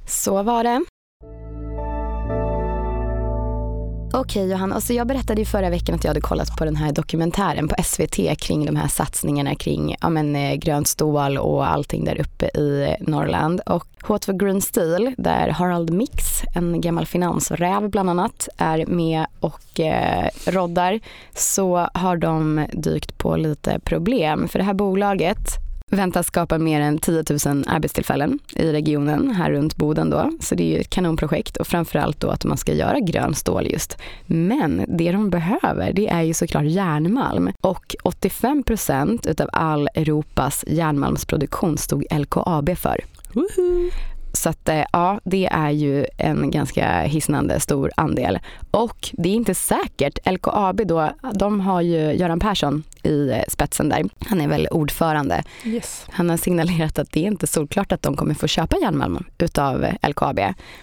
Så 0.07 0.43
var 0.43 0.65
det. 0.65 0.85
Okej 4.13 4.21
okay, 4.21 4.51
Johanna, 4.51 4.75
alltså 4.75 4.93
jag 4.93 5.07
berättade 5.07 5.41
ju 5.41 5.45
förra 5.45 5.71
veckan 5.71 5.95
att 5.95 6.05
jag 6.05 6.11
hade 6.11 6.21
kollat 6.21 6.57
på 6.57 6.65
den 6.65 6.77
här 6.77 6.93
dokumentären 6.93 7.69
på 7.69 7.75
SVT 7.85 8.39
kring 8.39 8.67
de 8.67 8.77
här 8.77 8.89
satsningarna 8.89 9.55
kring 9.55 9.97
ja, 10.01 10.09
men, 10.09 10.37
eh, 10.37 10.55
grönt 10.55 10.89
stål 10.89 11.39
och 11.39 11.67
allting 11.67 12.05
där 12.05 12.21
uppe 12.21 12.59
i 12.59 12.83
eh, 12.83 13.07
Norrland. 13.09 13.61
Och 13.67 13.87
H2 14.03 14.39
Green 14.39 14.61
Steel, 14.61 15.15
där 15.19 15.49
Harald 15.49 15.93
Mix, 15.93 16.43
en 16.55 16.81
gammal 16.81 17.07
finansräv 17.07 17.91
bland 17.91 18.11
annat, 18.11 18.49
är 18.57 18.87
med 18.87 19.27
och 19.41 19.81
eh, 19.81 20.29
roddar, 20.47 21.01
så 21.35 21.89
har 21.95 22.17
de 22.17 22.67
dykt 22.73 23.19
på 23.19 23.37
lite 23.37 23.79
problem. 23.79 24.49
För 24.49 24.59
det 24.59 24.65
här 24.65 24.75
bolaget 24.75 25.64
väntas 25.91 26.27
skapa 26.27 26.59
mer 26.59 26.81
än 26.81 26.99
10 26.99 27.25
000 27.47 27.65
arbetstillfällen 27.67 28.39
i 28.57 28.73
regionen 28.73 29.31
här 29.31 29.51
runt 29.51 29.77
Boden 29.77 30.11
då. 30.11 30.31
Så 30.41 30.55
det 30.55 30.63
är 30.63 30.75
ju 30.75 30.81
ett 30.81 30.91
kanonprojekt 30.91 31.57
och 31.57 31.67
framförallt 31.67 32.21
då 32.21 32.29
att 32.29 32.45
man 32.45 32.57
ska 32.57 32.73
göra 32.73 33.01
grön 33.01 33.35
stål 33.35 33.67
just. 33.67 33.99
Men 34.27 34.85
det 34.89 35.13
de 35.13 35.31
behöver 35.31 35.93
det 35.93 36.09
är 36.09 36.23
ju 36.23 36.35
såklart 36.35 36.65
järnmalm 36.65 37.53
och 37.61 37.97
85 38.03 38.63
procent 38.63 39.27
utav 39.27 39.49
all 39.53 39.89
Europas 39.95 40.65
järnmalmsproduktion 40.67 41.79
stod 41.79 42.05
LKAB 42.11 42.77
för. 42.79 43.05
Woohoo! 43.33 43.91
Så 44.37 44.49
att 44.49 44.69
eh, 44.69 44.85
ja, 44.93 45.21
det 45.25 45.47
är 45.47 45.71
ju 45.71 46.07
en 46.17 46.51
ganska 46.51 47.01
hisnande 47.01 47.61
stor 47.61 47.91
andel. 47.97 48.39
Och 48.71 49.11
det 49.13 49.29
är 49.29 49.35
inte 49.35 49.55
säkert. 49.55 50.19
LKAB 50.31 50.87
då, 50.87 51.11
de 51.35 51.61
har 51.61 51.81
ju 51.81 52.13
Göran 52.13 52.41
Persson 52.41 52.83
i 53.03 53.31
eh, 53.31 53.43
spetsen 53.49 53.89
där. 53.89 54.05
Han 54.19 54.41
är 54.41 54.49
väl 54.49 54.69
ordförande. 54.71 55.43
Yes. 55.65 56.07
Han 56.11 56.31
har 56.31 56.37
signalerat 56.37 56.99
att 56.99 57.11
det 57.11 57.21
är 57.21 57.27
inte 57.27 57.47
solklart 57.47 57.93
att 57.93 58.03
de 58.03 58.17
kommer 58.17 58.35
få 58.35 58.47
köpa 58.47 58.77
järnmalm 58.79 59.25
utav 59.39 59.87
LKAB. 60.09 60.41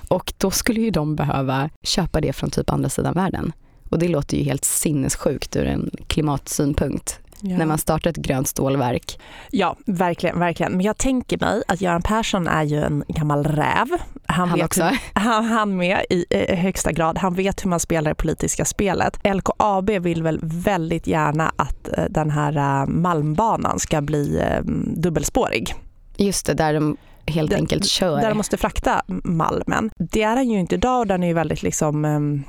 Och 0.07 0.33
då 0.37 0.51
skulle 0.51 0.81
ju 0.81 0.91
de 0.91 1.15
behöva 1.15 1.69
köpa 1.83 2.21
det 2.21 2.33
från 2.33 2.49
typ 2.49 2.69
andra 2.69 2.89
sidan 2.89 3.13
världen. 3.13 3.53
Och 3.89 3.99
det 3.99 4.07
låter 4.07 4.37
ju 4.37 4.43
helt 4.43 4.65
sinnessjukt 4.65 5.55
ur 5.55 5.65
en 5.65 5.91
klimatsynpunkt. 6.07 7.20
Ja. 7.41 7.57
när 7.57 7.65
man 7.65 7.77
startar 7.77 8.09
ett 8.09 8.17
grönt 8.17 8.47
stålverk. 8.47 9.19
Ja, 9.51 9.75
verkligen, 9.85 10.39
verkligen. 10.39 10.71
Men 10.71 10.81
jag 10.81 10.97
tänker 10.97 11.37
mig 11.37 11.63
att 11.67 11.81
Göran 11.81 12.01
Persson 12.01 12.47
är 12.47 12.63
ju 12.63 12.83
en 12.83 13.03
gammal 13.07 13.43
räv. 13.43 13.87
Han, 14.25 14.49
han 14.49 14.57
vet 14.57 14.65
också? 14.65 14.83
Hur, 14.83 14.97
han, 15.21 15.45
han 15.45 15.77
med 15.77 16.05
i, 16.09 16.25
i 16.29 16.55
högsta 16.55 16.91
grad. 16.91 17.17
Han 17.17 17.33
vet 17.33 17.65
hur 17.65 17.69
man 17.69 17.79
spelar 17.79 18.11
det 18.11 18.15
politiska 18.15 18.65
spelet. 18.65 19.19
LKAB 19.23 19.89
vill 19.89 20.23
väl 20.23 20.39
väldigt 20.43 21.07
gärna 21.07 21.51
att 21.55 21.97
eh, 21.97 22.03
den 22.09 22.29
här 22.29 22.57
eh, 22.57 22.87
Malmbanan 22.87 23.79
ska 23.79 24.01
bli 24.01 24.39
eh, 24.39 24.61
dubbelspårig. 24.95 25.75
Just 26.17 26.45
det, 26.45 26.53
där 26.53 26.73
de 26.73 26.97
helt 27.25 27.53
enkelt 27.53 27.85
kör. 27.85 28.21
Där 28.21 28.29
de 28.29 28.37
måste 28.37 28.57
frakta 28.57 29.01
malmen. 29.23 29.91
Det 29.97 30.23
är 30.23 30.35
den 30.35 30.49
ju 30.49 30.59
inte 30.59 30.75
idag 30.75 30.99
och 30.99 31.07
den 31.07 31.23
är 31.23 31.27
ju 31.27 31.33
väldigt 31.33 31.63
liksom 31.63 32.05
ehm, 32.05 32.43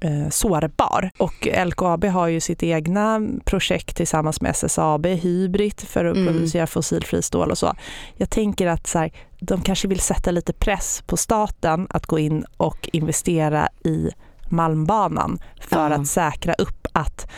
eh, 0.00 0.28
sårbar. 0.28 1.10
Och 1.18 1.48
LKAB 1.66 2.04
har 2.04 2.26
ju 2.26 2.40
sitt 2.40 2.62
egna 2.62 3.20
projekt 3.44 3.96
tillsammans 3.96 4.40
med 4.40 4.50
SSAB, 4.50 5.06
Hybrid, 5.06 5.80
för 5.80 6.04
att 6.04 6.16
mm. 6.16 6.32
producera 6.32 6.66
fossilfri 6.66 7.22
stål 7.22 7.50
och 7.50 7.58
så. 7.58 7.74
Jag 8.16 8.30
tänker 8.30 8.66
att 8.66 8.86
så 8.86 8.98
här, 8.98 9.12
de 9.40 9.60
kanske 9.60 9.88
vill 9.88 10.00
sätta 10.00 10.30
lite 10.30 10.52
press 10.52 11.02
på 11.06 11.16
staten 11.16 11.86
att 11.90 12.06
gå 12.06 12.18
in 12.18 12.44
och 12.56 12.88
investera 12.92 13.68
i 13.84 14.10
Malmbanan 14.48 15.38
för 15.60 15.90
ja. 15.90 15.96
att 15.96 16.06
säkra 16.06 16.54
upp 16.54 16.86
att 16.92 17.30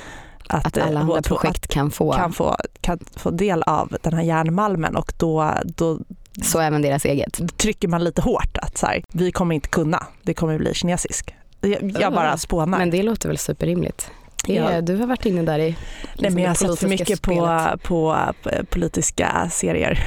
att, 0.49 0.67
att 0.67 0.79
alla 0.79 1.01
andra 1.01 1.23
projekt 1.23 1.69
kan 1.69 1.91
få. 1.91 2.13
kan 2.13 2.33
få 2.33 2.57
kan 2.81 2.99
få 3.17 3.31
del 3.31 3.63
av 3.63 3.97
den 4.03 4.13
här 4.13 4.23
järnmalmen 4.23 4.97
och 4.97 5.13
då, 5.17 5.55
då 5.65 5.99
så 6.43 6.61
även 6.61 6.83
deras 6.83 7.05
eget. 7.05 7.59
trycker 7.59 7.89
man 7.89 8.05
lite 8.05 8.23
hårt 8.23 8.59
att 8.63 8.79
så 8.79 8.87
här, 8.87 9.05
vi 9.09 9.33
kommer 9.33 9.55
inte 9.55 9.69
kunna, 9.69 10.07
det 10.23 10.35
kommer 10.35 10.59
bli 10.59 10.75
kinesisk. 10.75 11.35
Jag, 11.63 11.97
jag 12.01 12.13
bara 12.13 12.37
spånar. 12.37 12.79
Men 12.79 12.91
det 12.91 13.03
låter 13.03 13.29
väl 13.29 13.39
superrimligt. 13.39 14.11
Ja. 14.47 14.81
Du 14.81 14.97
har 14.97 15.07
varit 15.07 15.27
inne 15.27 15.43
där 15.43 15.59
i 15.59 15.77
Nej, 16.19 16.31
men 16.31 16.43
Jag 16.43 16.51
har 16.51 16.55
sett 16.55 16.79
för 16.79 16.89
mycket 16.89 17.23
på, 17.23 17.65
på, 17.83 18.17
politiska 18.71 19.49
serier. 19.51 19.99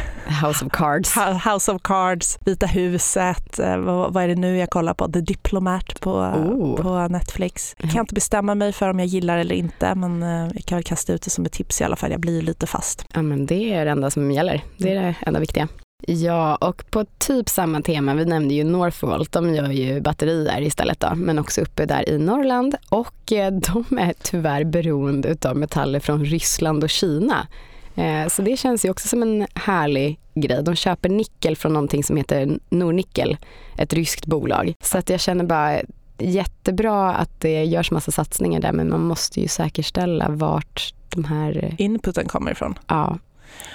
House 0.46 0.66
of 0.66 0.72
Cards. 0.72 1.18
House 1.46 1.72
of 1.72 1.82
Cards, 1.82 2.38
Vita 2.46 2.66
huset, 2.66 3.60
eh, 3.60 3.78
vad, 3.78 4.14
vad 4.14 4.24
är 4.24 4.28
det 4.28 4.36
nu 4.36 4.58
jag 4.58 4.70
kollar 4.70 4.94
på? 4.94 5.12
The 5.12 5.22
Diplomat 5.22 6.00
på, 6.00 6.12
oh. 6.12 6.76
på 6.76 7.08
Netflix. 7.08 7.76
Jag 7.82 7.92
kan 7.92 8.00
inte 8.00 8.14
bestämma 8.14 8.56
mig 8.56 8.74
för 8.74 8.90
om 8.90 9.00
jag 9.00 9.08
gillar 9.08 9.38
eller 9.38 9.56
inte 9.56 9.96
men 9.96 10.24
eh, 10.24 10.52
jag 10.54 10.66
kan 10.66 10.76
väl 10.76 10.84
kasta 10.84 11.14
ut 11.14 11.22
det 11.22 11.30
som 11.30 11.46
ett 11.46 11.52
tips 11.52 11.82
i 11.82 11.84
alla 11.84 11.96
fall. 11.96 12.12
Jag 12.12 12.20
blir 12.20 12.42
lite 12.42 12.68
fast. 12.68 13.06
Ja 13.14 13.22
men 13.22 13.46
det 13.46 13.74
är 13.74 13.86
det 13.86 13.92
enda 13.92 14.12
som 14.12 14.32
gäller. 14.32 14.62
Det 14.78 14.96
är 14.96 15.02
det 15.02 15.16
enda 15.22 15.40
viktiga. 15.40 15.68
Ja, 16.08 16.56
och 16.56 16.92
på 16.92 17.06
typ 17.18 17.50
samma 17.50 17.82
tema, 17.82 18.14
vi 18.14 18.26
nämnde 18.26 18.54
ju 18.54 18.64
Northvolt, 18.64 19.32
de 19.32 19.56
gör 19.56 19.70
ju 19.70 20.02
batterier 20.02 20.62
istället 20.62 21.00
då, 21.00 21.12
men 21.16 21.40
också 21.40 21.62
uppe 21.62 21.86
där 21.86 22.10
i 22.10 22.18
Norrland 22.18 22.76
och 22.90 23.32
eh, 23.32 23.54
de 23.90 23.98
är 23.98 24.14
tyvärr 24.22 24.64
beroende 24.64 25.36
av 25.46 25.58
metaller 25.58 26.00
från 26.00 26.26
Ryssland 26.26 26.84
och 26.84 26.90
Kina. 26.90 27.48
Eh, 27.96 28.28
så 28.28 28.42
det 28.42 28.58
känns 28.58 28.86
ju 28.86 28.90
också 28.90 29.08
som 29.08 29.22
en 29.22 29.48
härlig 29.54 30.20
grej. 30.34 30.64
De 30.64 30.76
köper 30.76 31.10
nickel 31.10 31.56
från 31.56 31.74
någonting 31.74 32.04
som 32.04 32.18
heter 32.18 32.60
Nornickel, 32.70 33.38
ett 33.78 33.94
ryskt 33.94 34.26
bolag. 34.26 34.74
Så 34.82 34.98
att 34.98 35.10
jag 35.10 35.20
känner 35.20 35.44
bara 35.44 35.80
jättebra 36.18 37.14
att 37.14 37.42
det 37.42 37.64
görs 37.64 37.92
massa 37.92 38.12
satsningar 38.12 38.60
där 38.60 38.72
men 38.72 38.90
man 38.90 39.02
måste 39.02 39.42
ju 39.42 39.48
säkerställa 39.48 40.30
vart 40.30 40.94
de 41.10 41.24
här... 41.24 41.76
Inputen 41.78 42.28
kommer 42.28 42.52
ifrån. 42.52 42.80
Ja, 42.88 43.18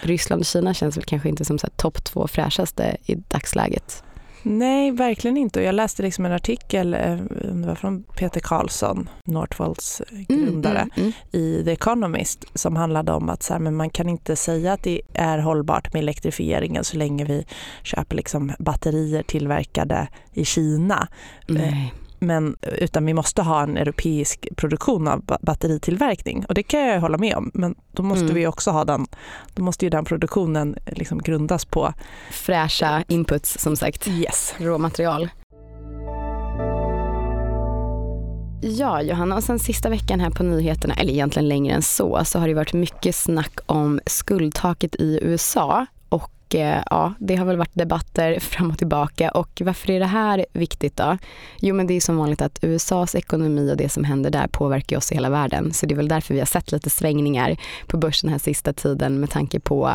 Ryssland 0.02 0.40
och 0.40 0.46
Kina 0.46 0.74
känns 0.74 0.96
väl 0.96 1.04
kanske 1.04 1.28
inte 1.28 1.44
som 1.44 1.58
topp 1.76 2.04
två 2.04 2.28
fräschaste 2.28 2.96
i 3.06 3.14
dagsläget. 3.14 4.04
Nej, 4.42 4.90
verkligen 4.90 5.36
inte. 5.36 5.62
Jag 5.62 5.74
läste 5.74 6.02
liksom 6.02 6.26
en 6.26 6.32
artikel 6.32 6.94
eh, 6.94 7.16
det 7.52 7.66
var 7.66 7.74
från 7.74 8.02
Peter 8.02 8.40
Karlsson, 8.40 9.08
Northvolts 9.24 10.00
eh, 10.00 10.12
mm, 10.12 10.44
grundare, 10.44 10.78
mm, 10.78 10.90
mm, 10.96 11.12
mm. 11.32 11.42
i 11.44 11.64
The 11.64 11.72
Economist 11.72 12.44
som 12.54 12.76
handlade 12.76 13.12
om 13.12 13.28
att 13.28 13.42
så 13.42 13.52
här, 13.52 13.60
men 13.60 13.76
man 13.76 13.90
kan 13.90 14.08
inte 14.08 14.36
säga 14.36 14.72
att 14.72 14.82
det 14.82 15.00
är 15.14 15.38
hållbart 15.38 15.92
med 15.92 16.00
elektrifieringen 16.00 16.84
så 16.84 16.96
länge 16.96 17.24
vi 17.24 17.46
köper 17.82 18.16
liksom 18.16 18.52
batterier 18.58 19.22
tillverkade 19.22 20.08
i 20.32 20.44
Kina. 20.44 21.08
Nej 21.48 21.94
men, 22.20 22.56
utan 22.62 23.06
vi 23.06 23.14
måste 23.14 23.42
ha 23.42 23.62
en 23.62 23.76
europeisk 23.76 24.48
produktion 24.56 25.08
av 25.08 25.22
batteritillverkning. 25.40 26.44
Och 26.48 26.54
det 26.54 26.62
kan 26.62 26.80
jag 26.80 27.00
hålla 27.00 27.18
med 27.18 27.36
om, 27.36 27.50
men 27.54 27.74
då 27.92 28.02
måste 28.02 28.24
mm. 28.24 28.34
vi 28.34 28.46
också 28.46 28.70
ha 28.70 28.84
den, 28.84 29.06
då 29.54 29.62
måste 29.62 29.86
ju 29.86 29.90
den 29.90 30.04
produktionen 30.04 30.76
liksom 30.86 31.18
grundas 31.18 31.64
på 31.64 31.92
fräscha 32.30 33.04
inputs 33.08 33.58
som 33.58 33.76
sagt, 33.76 34.08
yes. 34.08 34.54
råmaterial. 34.58 35.28
Ja, 38.62 39.02
Johanna, 39.02 39.36
och 39.36 39.44
sen 39.44 39.58
sista 39.58 39.88
veckan 39.88 40.20
här 40.20 40.30
på 40.30 40.42
nyheterna, 40.42 40.94
eller 40.94 41.12
egentligen 41.12 41.48
längre 41.48 41.74
än 41.74 41.82
så, 41.82 42.24
så 42.24 42.38
har 42.38 42.48
det 42.48 42.54
varit 42.54 42.72
mycket 42.72 43.14
snack 43.14 43.58
om 43.66 44.00
skuldtaket 44.06 44.94
i 44.94 45.18
USA 45.22 45.86
och 46.50 46.54
eh, 46.54 46.82
ja, 46.90 47.14
det 47.18 47.36
har 47.36 47.44
väl 47.44 47.56
varit 47.56 47.74
debatter 47.74 48.38
fram 48.40 48.70
och 48.70 48.78
tillbaka. 48.78 49.30
Och 49.30 49.62
varför 49.64 49.90
är 49.90 50.00
det 50.00 50.06
här 50.06 50.46
viktigt 50.52 50.96
då? 50.96 51.18
Jo, 51.60 51.74
men 51.74 51.86
det 51.86 51.94
är 51.94 52.00
som 52.00 52.16
vanligt 52.16 52.42
att 52.42 52.58
USAs 52.62 53.14
ekonomi 53.14 53.72
och 53.72 53.76
det 53.76 53.88
som 53.88 54.04
händer 54.04 54.30
där 54.30 54.46
påverkar 54.46 54.96
oss 54.96 55.12
i 55.12 55.14
hela 55.14 55.30
världen. 55.30 55.72
Så 55.72 55.86
det 55.86 55.94
är 55.94 55.96
väl 55.96 56.08
därför 56.08 56.34
vi 56.34 56.40
har 56.40 56.46
sett 56.46 56.72
lite 56.72 56.90
svängningar 56.90 57.56
på 57.86 57.96
börsen 57.96 58.30
här 58.30 58.38
sista 58.38 58.72
tiden 58.72 59.20
med 59.20 59.30
tanke 59.30 59.60
på 59.60 59.90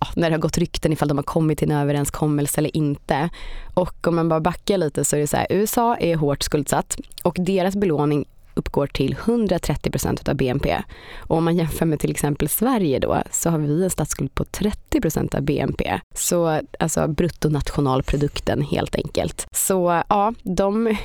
ja, 0.00 0.06
när 0.16 0.30
det 0.30 0.36
har 0.36 0.40
gått 0.40 0.58
rykten 0.58 0.92
ifall 0.92 1.08
de 1.08 1.18
har 1.18 1.22
kommit 1.22 1.58
till 1.58 1.70
en 1.70 1.76
överenskommelse 1.76 2.60
eller 2.60 2.76
inte. 2.76 3.28
Och 3.74 4.06
om 4.06 4.16
man 4.16 4.28
bara 4.28 4.40
backar 4.40 4.78
lite 4.78 5.04
så 5.04 5.16
är 5.16 5.20
det 5.20 5.26
så 5.26 5.36
här, 5.36 5.46
USA 5.50 5.96
är 5.96 6.16
hårt 6.16 6.42
skuldsatt 6.42 6.96
och 7.24 7.36
deras 7.40 7.76
belåning 7.76 8.24
uppgår 8.60 8.86
till 8.86 9.12
130 9.12 9.90
procent 9.90 10.28
av 10.28 10.34
BNP. 10.34 10.82
Och 11.18 11.36
om 11.36 11.44
man 11.44 11.56
jämför 11.56 11.86
med 11.86 12.00
till 12.00 12.10
exempel 12.10 12.48
Sverige 12.48 12.98
då 12.98 13.22
så 13.30 13.50
har 13.50 13.58
vi 13.58 13.84
en 13.84 13.90
statsskuld 13.90 14.34
på 14.34 14.44
30 14.44 15.00
procent 15.00 15.34
av 15.34 15.42
BNP. 15.42 16.00
Så 16.14 16.60
alltså 16.78 17.08
bruttonationalprodukten 17.08 18.62
helt 18.62 18.96
enkelt. 18.96 19.46
Så 19.54 20.02
ja, 20.08 20.34
de 20.42 20.86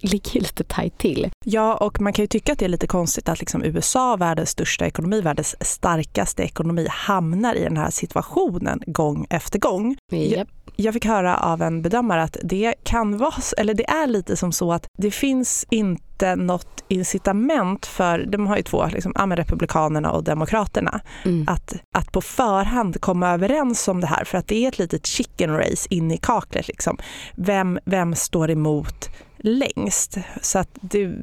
ligger 0.00 0.40
lite 0.40 0.64
tajt 0.64 0.98
till. 0.98 1.30
Ja, 1.44 1.76
och 1.76 2.00
man 2.00 2.12
kan 2.12 2.22
ju 2.22 2.26
tycka 2.26 2.52
att 2.52 2.58
det 2.58 2.64
är 2.64 2.68
lite 2.68 2.86
konstigt 2.86 3.28
att 3.28 3.40
liksom 3.40 3.64
USA, 3.64 4.16
världens 4.16 4.50
största 4.50 4.86
ekonomi, 4.86 5.20
världens 5.20 5.56
starkaste 5.60 6.42
ekonomi, 6.42 6.86
hamnar 6.90 7.54
i 7.54 7.62
den 7.62 7.76
här 7.76 7.90
situationen 7.90 8.82
gång 8.86 9.26
efter 9.30 9.58
gång. 9.58 9.96
Yep. 10.12 10.48
Jag 10.76 10.94
fick 10.94 11.06
höra 11.06 11.36
av 11.36 11.62
en 11.62 11.82
bedömare 11.82 12.22
att 12.22 12.36
det 12.42 12.74
kan 12.82 13.18
vara, 13.18 13.34
eller 13.58 13.74
det 13.74 13.90
är 13.90 14.06
lite 14.06 14.36
som 14.36 14.52
så 14.52 14.72
att 14.72 14.86
det 14.98 15.10
finns 15.10 15.66
inte 16.14 16.36
något 16.36 16.84
incitament 16.88 17.86
för, 17.86 18.26
de 18.26 18.46
har 18.46 18.56
ju 18.56 18.62
två, 18.62 18.86
liksom, 18.86 19.12
ja, 19.14 19.26
Republikanerna 19.36 20.12
och 20.12 20.24
Demokraterna, 20.24 21.00
mm. 21.24 21.48
att, 21.48 21.74
att 21.92 22.12
på 22.12 22.20
förhand 22.20 23.00
komma 23.00 23.30
överens 23.30 23.88
om 23.88 24.00
det 24.00 24.06
här 24.06 24.24
för 24.24 24.38
att 24.38 24.48
det 24.48 24.64
är 24.64 24.68
ett 24.68 24.78
litet 24.78 25.06
chicken 25.06 25.56
race 25.56 25.86
in 25.90 26.10
i 26.10 26.16
kaklet. 26.16 26.68
Liksom. 26.68 26.98
Vem, 27.36 27.78
vem 27.84 28.14
står 28.14 28.50
emot 28.50 29.10
längst? 29.38 30.18
Så 30.40 30.58
att 30.58 30.68
det, 30.80 31.14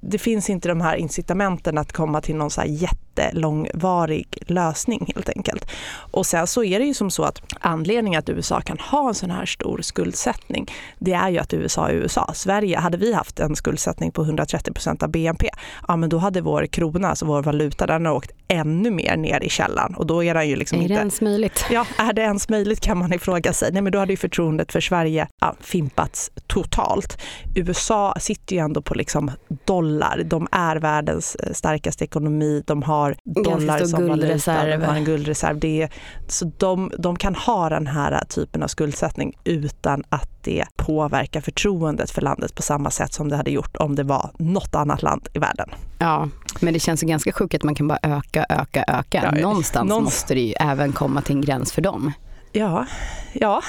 det 0.00 0.18
finns 0.18 0.50
inte 0.50 0.68
de 0.68 0.80
här 0.80 0.96
incitamenten 0.96 1.78
att 1.78 1.92
komma 1.92 2.20
till 2.20 2.36
någon 2.36 2.50
så 2.50 2.60
här 2.60 2.68
jättelångvarig 3.18 4.38
lösning 4.46 5.12
helt 5.14 5.28
enkelt. 5.28 5.70
Och 6.10 6.26
sen 6.26 6.46
så 6.46 6.64
är 6.64 6.78
det 6.78 6.84
ju 6.84 6.94
som 6.94 7.10
så 7.10 7.22
att 7.24 7.40
anledningen 7.60 8.18
att 8.18 8.28
USA 8.28 8.60
kan 8.60 8.78
ha 8.78 9.08
en 9.08 9.14
sån 9.14 9.30
här 9.30 9.46
stor 9.46 9.82
skuldsättning, 9.82 10.66
det 10.98 11.12
är 11.12 11.28
ju 11.28 11.38
att 11.38 11.54
USA 11.54 11.88
är 11.88 11.92
USA. 11.92 12.30
Sverige, 12.34 12.78
hade 12.78 12.96
vi 12.96 13.12
haft 13.12 13.40
en 13.40 13.56
skuldsättning 13.56 14.12
på 14.12 14.22
130 14.22 14.72
procent 14.72 15.02
av 15.02 15.08
BNP, 15.08 15.48
ja 15.88 15.96
men 15.96 16.08
då 16.08 16.18
hade 16.18 16.40
vår 16.40 16.66
krona, 16.66 17.08
alltså 17.08 17.26
vår 17.26 17.42
valuta, 17.42 17.86
den 17.86 18.06
har 18.06 18.12
åkt 18.12 18.30
ännu 18.48 18.90
mer 18.90 19.16
ner 19.16 19.42
i 19.42 19.48
källan 19.48 19.94
och 19.94 20.06
då 20.06 20.24
är 20.24 20.34
den 20.34 20.48
ju 20.48 20.56
liksom 20.56 20.78
är 20.78 20.82
inte... 20.82 20.94
Är 20.94 20.96
det 20.96 21.00
ens 21.00 21.20
möjligt? 21.20 21.64
Ja, 21.70 21.86
är 21.98 22.12
det 22.12 22.22
ens 22.22 22.48
möjligt 22.48 22.80
kan 22.80 22.98
man 22.98 23.12
ifråga 23.12 23.52
sig. 23.52 23.72
Nej 23.72 23.82
men 23.82 23.92
då 23.92 23.98
hade 23.98 24.12
ju 24.12 24.16
förtroendet 24.16 24.72
för 24.72 24.80
Sverige 24.80 25.28
ja, 25.40 25.54
fimpats 25.60 26.30
totalt. 26.46 27.18
USA 27.54 28.14
sitter 28.20 28.56
ju 28.56 28.62
ändå 28.62 28.82
på 28.82 28.94
liksom 28.94 29.30
dollar, 29.64 30.22
de 30.24 30.48
är 30.52 30.76
världens 30.76 31.34
eh, 31.34 31.52
starkaste 31.52 32.04
ekonomi, 32.04 32.62
de 32.66 32.82
har 32.82 33.05
dollar 33.24 33.84
som 33.84 34.08
valuta, 34.08 34.66
de 34.66 34.82
har 34.82 34.94
en 34.94 35.04
guldreserv. 35.04 35.58
Det 35.58 35.82
är, 35.82 35.90
så 36.28 36.52
de, 36.58 36.90
de 36.98 37.16
kan 37.16 37.34
ha 37.34 37.68
den 37.68 37.86
här 37.86 38.24
typen 38.24 38.62
av 38.62 38.68
skuldsättning 38.68 39.38
utan 39.44 40.04
att 40.08 40.30
det 40.42 40.64
påverkar 40.76 41.40
förtroendet 41.40 42.10
för 42.10 42.22
landet 42.22 42.54
på 42.54 42.62
samma 42.62 42.90
sätt 42.90 43.12
som 43.12 43.28
det 43.28 43.36
hade 43.36 43.50
gjort 43.50 43.76
om 43.76 43.94
det 43.94 44.02
var 44.02 44.30
något 44.38 44.74
annat 44.74 45.02
land 45.02 45.28
i 45.32 45.38
världen. 45.38 45.68
Ja, 45.98 46.28
men 46.60 46.74
det 46.74 46.80
känns 46.80 47.02
ganska 47.02 47.32
sjukt 47.32 47.54
att 47.54 47.62
man 47.62 47.74
kan 47.74 47.88
bara 47.88 47.98
öka, 48.02 48.46
öka, 48.48 48.84
öka. 48.88 49.30
Ja, 49.34 49.40
någonstans, 49.40 49.88
någonstans 49.88 50.04
måste 50.04 50.34
det 50.34 50.40
ju 50.40 50.52
även 50.52 50.92
komma 50.92 51.22
till 51.22 51.36
en 51.36 51.40
gräns 51.40 51.72
för 51.72 51.82
dem. 51.82 52.12
Ja, 52.56 52.86
ja, 53.32 53.62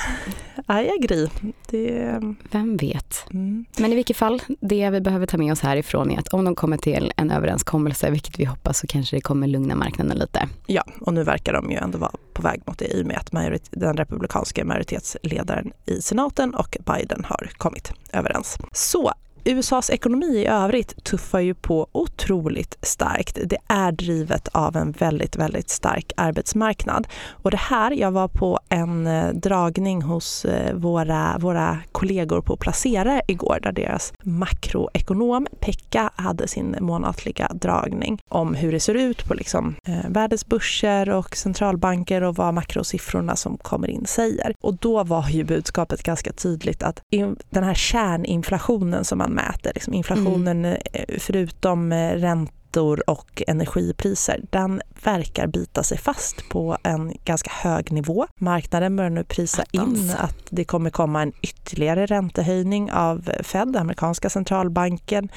I 0.70 0.90
agree. 1.00 1.30
Det... 1.70 2.20
Vem 2.52 2.78
vet. 2.78 3.26
Mm. 3.34 3.66
Men 3.78 3.92
i 3.92 3.96
vilket 3.96 4.18
fall, 4.18 4.42
det 4.60 4.90
vi 4.90 5.02
behöver 5.02 5.26
ta 5.26 5.38
med 5.38 5.52
oss 5.52 5.62
härifrån 5.62 6.12
är 6.12 6.20
att 6.20 6.28
om 6.28 6.46
de 6.46 6.56
kommer 6.56 6.78
till 6.78 7.14
en 7.18 7.32
överenskommelse, 7.32 8.10
vilket 8.12 8.40
vi 8.40 8.46
hoppas, 8.46 8.80
så 8.80 8.88
kanske 8.88 9.16
det 9.16 9.22
kommer 9.22 9.48
lugna 9.48 9.76
marknaden 9.76 10.18
lite. 10.18 10.50
Ja, 10.66 10.84
och 11.02 11.14
nu 11.14 11.24
verkar 11.24 11.54
de 11.54 11.72
ju 11.72 11.78
ändå 11.78 11.98
vara 11.98 12.12
på 12.34 12.42
väg 12.42 12.62
mot 12.66 12.80
det 12.80 12.86
i 12.86 13.04
och 13.04 13.08
med 13.08 13.18
att 13.18 13.32
majorit- 13.32 13.70
den 13.72 13.98
republikanska 13.98 14.66
majoritetsledaren 14.66 15.72
i 15.86 16.02
senaten 16.02 16.56
och 16.56 16.78
Biden 16.86 17.26
har 17.26 17.50
kommit 17.58 17.92
överens. 18.14 18.58
Så 18.72 19.14
USAs 19.44 19.90
ekonomi 19.90 20.38
i 20.38 20.46
övrigt 20.46 21.04
tuffar 21.04 21.40
ju 21.40 21.54
på 21.54 21.88
otroligt 21.92 22.78
starkt. 22.82 23.40
Det 23.46 23.58
är 23.68 23.92
drivet 23.92 24.48
av 24.48 24.76
en 24.76 24.92
väldigt, 24.92 25.36
väldigt 25.36 25.70
stark 25.70 26.12
arbetsmarknad. 26.18 27.08
Och 27.32 27.52
det 27.52 27.58
här, 27.58 27.92
jag 27.92 28.12
var 28.12 28.28
på 28.28 28.60
en 28.70 29.08
eh, 29.08 29.30
dragning 29.34 30.02
hos 30.02 30.46
eh, 30.46 30.76
våra, 30.76 31.38
våra 31.40 31.78
kollegor 31.92 32.42
på 32.42 32.58
Placera 32.58 33.22
igår 33.28 33.60
där 33.64 33.72
deras 33.72 34.14
makroekonom 34.24 35.48
Pekka 35.60 36.12
hade 36.16 36.48
sin 36.48 36.76
månatliga 36.80 37.52
dragning 37.54 38.20
om 38.30 38.56
hur 38.56 38.72
det 38.72 38.80
ser 38.80 38.96
ut 38.96 39.26
på 39.26 39.34
liksom, 39.34 39.76
eh, 39.88 40.10
världens 40.10 40.46
börser 40.46 41.10
och 41.10 41.38
centralbanker 41.38 42.22
och 42.22 42.36
vad 42.36 42.54
makrosiffrorna 42.54 43.36
som 43.36 43.58
kommer 43.58 43.90
in 43.90 44.06
säger. 44.06 44.56
Och 44.64 44.78
då 44.78 45.04
var 45.04 45.30
ju 45.30 45.44
budskapet 45.44 46.04
ganska 46.04 46.34
tydligt 46.34 46.84
att 46.84 47.02
in, 47.10 47.36
den 47.50 47.64
här 47.64 47.74
kärninflationen 47.74 49.06
som 49.06 49.18
man 49.18 49.37
mäter, 49.38 49.72
liksom 49.74 49.94
inflationen 49.94 50.66
mm. 50.66 50.80
förutom 51.20 51.92
eh, 51.92 52.12
räntor 52.12 53.10
och 53.10 53.44
energipriser, 53.48 54.42
den 54.50 54.82
verkar 55.04 55.48
bita 55.48 55.84
sig 55.84 55.98
fast 55.98 56.50
på 56.50 56.78
en 56.84 57.14
ganska 57.26 57.52
hög 57.52 57.92
nivå. 57.92 58.28
Marknaden 58.40 58.96
börjar 58.96 59.10
nu 59.10 59.24
prisa 59.24 59.64
in 59.72 60.12
att 60.18 60.38
det 60.50 60.64
kommer 60.64 60.90
komma 60.90 61.22
en 61.22 61.34
ytterligare 61.42 62.06
räntehöjning 62.06 62.92
av 62.92 63.32
Fed, 63.44 63.76
amerikanska 63.76 64.30
centralbanken, 64.30 65.30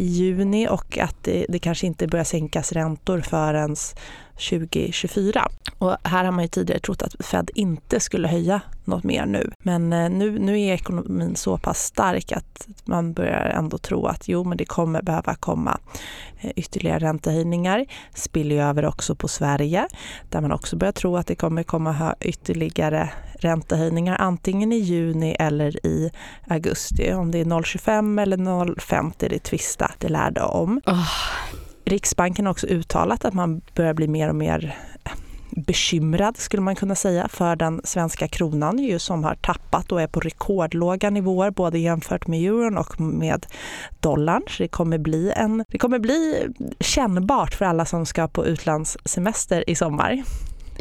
i 0.00 0.04
juni 0.04 0.68
och 0.68 0.98
att 0.98 1.16
det, 1.22 1.46
det 1.48 1.58
kanske 1.58 1.86
inte 1.86 2.06
börjar 2.06 2.24
sänkas 2.24 2.72
räntor 2.72 3.20
förrän 3.20 3.76
2024. 4.40 5.48
Och 5.78 5.96
här 6.04 6.24
har 6.24 6.32
man 6.32 6.44
ju 6.44 6.48
tidigare 6.48 6.80
trott 6.80 7.02
att 7.02 7.26
Fed 7.26 7.50
inte 7.54 8.00
skulle 8.00 8.28
höja 8.28 8.60
något 8.84 9.04
mer 9.04 9.26
nu. 9.26 9.50
Men 9.62 9.92
eh, 9.92 10.10
nu, 10.10 10.38
nu 10.38 10.60
är 10.60 10.74
ekonomin 10.74 11.36
så 11.36 11.58
pass 11.58 11.78
stark 11.78 12.32
att 12.32 12.68
man 12.84 13.12
börjar 13.12 13.46
ändå 13.46 13.78
tro 13.78 14.06
att 14.06 14.28
jo, 14.28 14.44
men 14.44 14.58
det 14.58 14.64
kommer 14.64 15.02
behöva 15.02 15.34
komma 15.34 15.78
eh, 16.40 16.50
ytterligare 16.56 16.98
räntehöjningar. 16.98 17.86
Spiller 18.14 18.56
ju 18.56 18.62
över 18.62 18.84
också 18.84 19.14
på 19.14 19.28
Sverige 19.28 19.88
där 20.28 20.40
man 20.40 20.52
också 20.52 20.76
börjar 20.76 20.92
tro 20.92 21.16
att 21.16 21.26
det 21.26 21.34
kommer 21.34 21.62
komma 21.62 22.14
ytterligare 22.20 23.10
räntehöjningar 23.32 24.16
antingen 24.20 24.72
i 24.72 24.78
juni 24.78 25.36
eller 25.38 25.86
i 25.86 26.10
augusti. 26.48 27.12
Om 27.12 27.30
det 27.30 27.38
är 27.38 27.44
0,25 27.44 28.22
eller 28.22 28.36
0,50 28.36 29.28
det 29.28 29.38
tvista 29.38 29.90
det 29.98 30.08
lärde 30.08 30.42
om. 30.42 30.80
Oh. 30.86 31.08
Riksbanken 31.90 32.46
har 32.46 32.50
också 32.50 32.66
uttalat 32.66 33.24
att 33.24 33.34
man 33.34 33.60
börjar 33.74 33.94
bli 33.94 34.08
mer 34.08 34.28
och 34.28 34.34
mer 34.34 34.76
eh, 35.04 35.12
bekymrad 35.50 36.36
skulle 36.36 36.62
man 36.62 36.76
kunna 36.76 36.94
säga 36.94 37.28
för 37.28 37.56
den 37.56 37.80
svenska 37.84 38.28
kronan 38.28 38.78
ju 38.78 38.98
som 38.98 39.24
har 39.24 39.34
tappat 39.34 39.92
och 39.92 40.02
är 40.02 40.06
på 40.06 40.20
rekordlåga 40.20 41.10
nivåer 41.10 41.50
både 41.50 41.78
jämfört 41.78 42.26
med 42.26 42.40
euron 42.40 42.78
och 42.78 43.00
med 43.00 43.46
dollarn. 44.00 44.42
Så 44.48 44.62
det 44.62 44.68
kommer 44.68 44.98
bli, 44.98 45.32
en, 45.36 45.64
det 45.68 45.78
kommer 45.78 45.98
bli 45.98 46.48
kännbart 46.80 47.54
för 47.54 47.64
alla 47.64 47.84
som 47.84 48.06
ska 48.06 48.28
på 48.28 48.46
utlandssemester 48.46 49.70
i 49.70 49.74
sommar. 49.74 50.22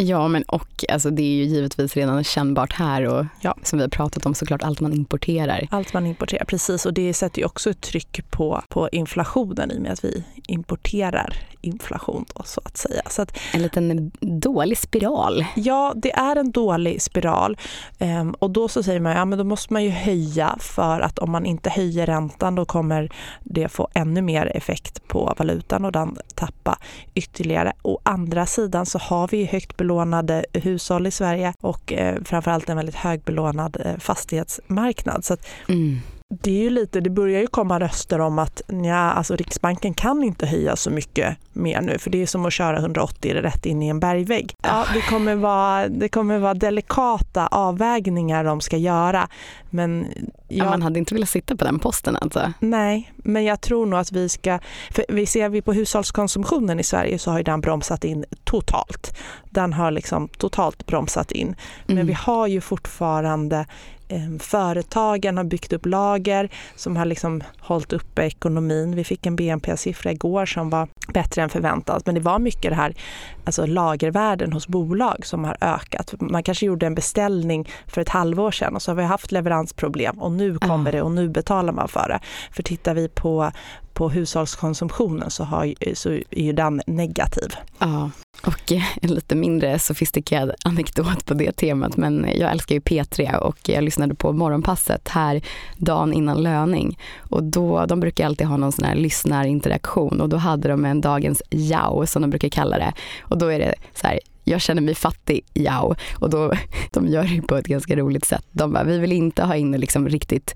Ja, 0.02 0.28
men 0.28 0.44
och 0.44 0.86
alltså, 0.90 1.10
det 1.10 1.22
är 1.22 1.36
ju 1.36 1.44
givetvis 1.44 1.96
redan 1.96 2.24
kännbart 2.24 2.74
här 2.74 3.06
och 3.08 3.26
ja. 3.42 3.56
som 3.64 3.80
vi 3.80 3.84
har 3.84 3.90
pratat 3.90 4.26
om 4.26 4.34
såklart 4.34 4.64
allt 4.64 4.80
man 4.80 4.94
importerar. 4.94 5.68
Allt 5.72 5.94
man 5.94 6.06
importerar, 6.06 6.46
precis. 6.46 6.86
Och 6.86 6.94
det 6.94 7.14
sätter 7.14 7.40
ju 7.40 7.46
också 7.46 7.70
ett 7.70 7.82
tryck 7.82 8.22
på, 8.30 8.64
på 8.70 8.90
inflationen 8.92 9.72
i 9.72 9.78
och 9.78 9.82
med 9.82 9.92
att 9.92 10.04
vi 10.04 10.24
importerar 10.48 11.36
inflation 11.62 12.26
då, 12.36 12.44
så 12.44 12.62
att 12.66 12.78
säga. 12.78 13.02
Så 13.10 13.22
att, 13.22 13.38
en 13.54 13.62
liten 13.62 14.12
dålig 14.20 14.78
spiral. 14.78 15.46
Ja, 15.56 15.94
det 15.96 16.12
är 16.12 16.36
en 16.36 16.52
dålig 16.52 17.02
spiral. 17.02 17.58
Um, 18.00 18.32
och 18.32 18.52
då 18.52 18.68
så 18.68 18.84
säger 18.84 19.00
man, 19.00 19.12
ja 19.12 19.26
men 19.26 19.38
då 19.38 19.44
måste 19.44 19.74
man 19.74 19.84
ju 19.84 19.90
höja 19.90 20.56
för 20.60 21.00
att 21.00 21.20
om 21.20 21.32
man 21.32 21.46
inte 21.46 21.70
höjer 21.70 22.06
räntan 22.06 22.56
då 22.56 22.66
kommer 22.66 23.12
det 23.44 23.70
få 23.70 23.88
ännu 23.94 24.22
mer 24.22 24.58
effekt 24.58 25.08
på 25.08 25.34
valutan 25.38 25.86
och 25.86 25.92
den 25.92 26.18
tappa 26.36 26.78
ytterligare. 27.16 27.74
Å 27.82 28.00
andra 28.04 28.46
sidan 28.46 28.86
så 28.86 29.00
har 29.00 29.28
vi 29.28 29.46
högt 29.46 29.78
belånade 29.90 30.46
hushåll 30.54 31.08
i 31.08 31.12
Sverige 31.12 31.54
och 31.62 31.94
eh, 31.94 32.24
framförallt 32.24 32.70
en 32.70 32.78
väldigt 32.78 32.96
högbelånad 32.96 33.78
eh, 33.86 33.98
fastighetsmarknad. 33.98 35.26
Så 35.26 35.34
att, 35.34 35.46
mm 35.70 36.02
det 36.34 36.52
är 36.52 36.64
ju 36.64 36.70
lite, 36.70 37.02
det 37.02 37.10
börjar 37.10 37.42
ju 37.42 37.48
komma 37.48 37.80
röster 37.80 38.22
om 38.22 38.40
att 38.40 38.62
ja, 38.68 38.96
alltså 38.96 39.36
Riksbanken 39.36 39.94
kan 39.94 40.24
inte 40.24 40.46
höja 40.46 40.76
så 40.76 40.90
mycket 40.90 41.38
mer 41.54 41.82
nu 41.82 41.98
för 41.98 42.10
det 42.10 42.22
är 42.22 42.26
som 42.26 42.46
att 42.46 42.54
köra 42.54 42.78
180 42.78 43.34
rätt 43.34 43.66
in 43.66 43.84
i 43.84 43.88
en 43.88 44.00
bergvägg. 44.00 44.54
Ja, 44.64 44.86
det, 44.94 45.02
kommer 45.02 45.36
vara, 45.36 45.88
det 45.88 46.10
kommer 46.10 46.40
vara 46.40 46.54
delikata 46.54 47.48
avvägningar 47.48 48.44
de 48.44 48.62
ska 48.62 48.78
göra. 48.78 49.28
Men 49.70 50.08
jag, 50.48 50.66
ja, 50.66 50.70
man 50.70 50.82
hade 50.82 51.00
inte 51.00 51.14
velat 51.14 51.30
sitta 51.30 51.56
på 51.56 51.66
den 51.66 51.80
posten 51.80 52.16
alltså? 52.16 52.54
Nej, 52.60 53.14
men 53.16 53.44
jag 53.44 53.62
tror 53.62 53.86
nog 53.86 54.00
att 54.00 54.12
vi 54.12 54.30
ska, 54.30 54.60
för 54.92 55.06
vi 55.10 55.26
ser 55.26 55.50
vi 55.50 55.62
på 55.62 55.74
hushållskonsumtionen 55.74 56.80
i 56.80 56.84
Sverige 56.84 57.20
så 57.20 57.32
har 57.32 57.38
ju 57.38 57.44
den 57.44 57.62
bromsat 57.62 58.04
in 58.04 58.26
totalt. 58.44 59.18
Den 59.50 59.74
har 59.74 59.92
liksom 59.92 60.28
totalt 60.28 60.86
bromsat 60.86 61.32
in. 61.32 61.56
Men 61.86 61.98
mm. 61.98 62.08
vi 62.08 62.14
har 62.14 62.48
ju 62.48 62.62
fortfarande 62.62 63.66
Ehm, 64.12 64.40
företagen 64.40 65.38
har 65.38 65.44
byggt 65.44 65.74
upp 65.74 65.86
lager 65.86 66.50
som 66.76 66.98
har 66.98 67.06
liksom 67.06 67.44
hållit 67.60 67.94
uppe 67.94 68.24
ekonomin. 68.24 68.96
Vi 68.96 69.04
fick 69.04 69.26
en 69.26 69.36
BNP-siffra 69.36 70.12
igår 70.12 70.46
som 70.46 70.70
var 70.70 70.88
bättre 71.14 71.42
än 71.42 71.50
förväntat. 71.50 72.06
Men 72.06 72.16
det 72.16 72.22
var 72.22 72.40
mycket 72.40 72.72
det 72.72 72.76
här, 72.76 72.96
alltså 73.50 73.66
lagervärden 73.66 74.54
hos 74.54 74.68
bolag 74.68 75.26
som 75.26 75.44
har 75.44 75.58
ökat. 75.62 76.14
Man 76.20 76.44
kanske 76.44 76.66
gjorde 76.66 76.86
en 76.86 76.96
beställning 76.96 77.70
för 77.88 78.02
ett 78.02 78.10
halvår 78.10 78.52
sedan 78.52 78.76
och 78.76 78.82
så 78.82 78.92
har 78.92 78.96
vi 78.96 79.04
haft 79.04 79.32
leveransproblem 79.32 80.20
och 80.20 80.32
nu 80.32 80.58
kommer 80.58 80.92
det 80.92 81.02
och 81.02 81.12
nu 81.12 81.30
betalar 81.30 81.74
man 81.74 81.88
för 81.88 82.10
det. 82.10 82.20
För 82.52 82.64
tittar 82.64 82.94
vi 82.94 83.10
på, 83.10 83.52
på 83.94 84.10
hushållskonsumtionen 84.10 85.30
så, 85.30 85.44
har, 85.44 85.74
så 85.96 86.10
är 86.12 86.44
ju 86.44 86.54
den 86.54 86.82
negativ. 86.88 87.56
Ja, 87.80 88.10
och 88.46 88.72
en 89.02 89.14
lite 89.14 89.36
mindre 89.36 89.80
sofistikerad 89.80 90.52
anekdot 90.66 91.26
på 91.26 91.34
det 91.34 91.52
temat 91.52 91.98
men 91.98 92.26
jag 92.36 92.52
älskar 92.52 92.76
ju 92.76 92.82
P3 92.82 93.36
och 93.36 93.70
jag 93.70 93.84
lyssnade 93.84 94.16
på 94.16 94.34
Morgonpasset 94.34 95.08
här 95.08 95.42
dagen 95.78 96.14
innan 96.14 96.44
löning 96.44 97.00
och 97.18 97.44
då, 97.44 97.86
de 97.86 98.00
brukar 98.00 98.26
alltid 98.26 98.48
ha 98.48 98.58
någon 98.58 98.72
sån 98.72 98.86
här 98.86 98.96
lyssnarinteraktion 98.96 100.22
och 100.22 100.30
då 100.30 100.38
hade 100.38 100.70
de 100.70 100.86
en 100.86 101.02
dagens 101.02 101.42
jao 101.50 102.06
som 102.06 102.22
de 102.22 102.30
brukar 102.30 102.50
kalla 102.50 102.78
det 102.78 102.94
och 103.22 103.38
då 103.40 103.48
är 103.48 103.60
det 103.60 103.74
så 103.94 104.08
här 104.08 104.20
jag 104.44 104.62
känner 104.62 104.82
mig 104.82 104.96
fattig, 104.96 105.46
jao. 105.54 105.96
Och 106.14 106.30
då, 106.30 106.54
de 106.92 107.08
gör 107.08 107.24
det 107.24 107.42
på 107.42 107.56
ett 107.56 107.68
ganska 107.68 107.96
roligt 107.96 108.26
sätt. 108.26 108.46
De 108.52 108.74
bara, 108.74 108.84
vi 108.84 108.98
vill 108.98 109.12
inte 109.12 109.44
ha 109.44 109.56
in 109.56 109.72
liksom 109.72 110.10
riktigt 110.10 110.56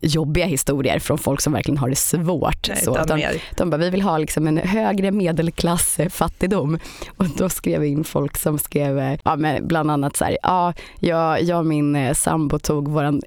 jobbiga 0.00 0.46
historier 0.46 0.98
från 0.98 1.18
folk 1.18 1.40
som 1.40 1.52
verkligen 1.52 1.78
har 1.78 1.88
det 1.88 1.96
svårt. 1.96 2.68
Nej, 2.68 2.84
så 2.84 3.04
de, 3.04 3.38
de 3.56 3.70
bara, 3.70 3.76
vi 3.76 3.90
vill 3.90 4.02
ha 4.02 4.18
liksom 4.18 4.46
en 4.46 4.58
högre 4.58 5.10
medelklass 5.10 5.98
fattigdom. 6.10 6.78
Och 7.16 7.26
då 7.36 7.48
skrev 7.48 7.84
in 7.84 8.04
folk 8.04 8.36
som 8.36 8.58
skrev, 8.58 9.18
ja, 9.24 9.36
men 9.36 9.68
bland 9.68 9.90
annat 9.90 10.16
så 10.16 10.24
här, 10.24 10.38
ja, 10.42 10.72
jag, 11.00 11.42
jag 11.42 11.58
och 11.58 11.66
min 11.66 11.96
eh, 11.96 12.14
sambo 12.14 12.58
tog 12.58 12.88
vår 12.88 13.20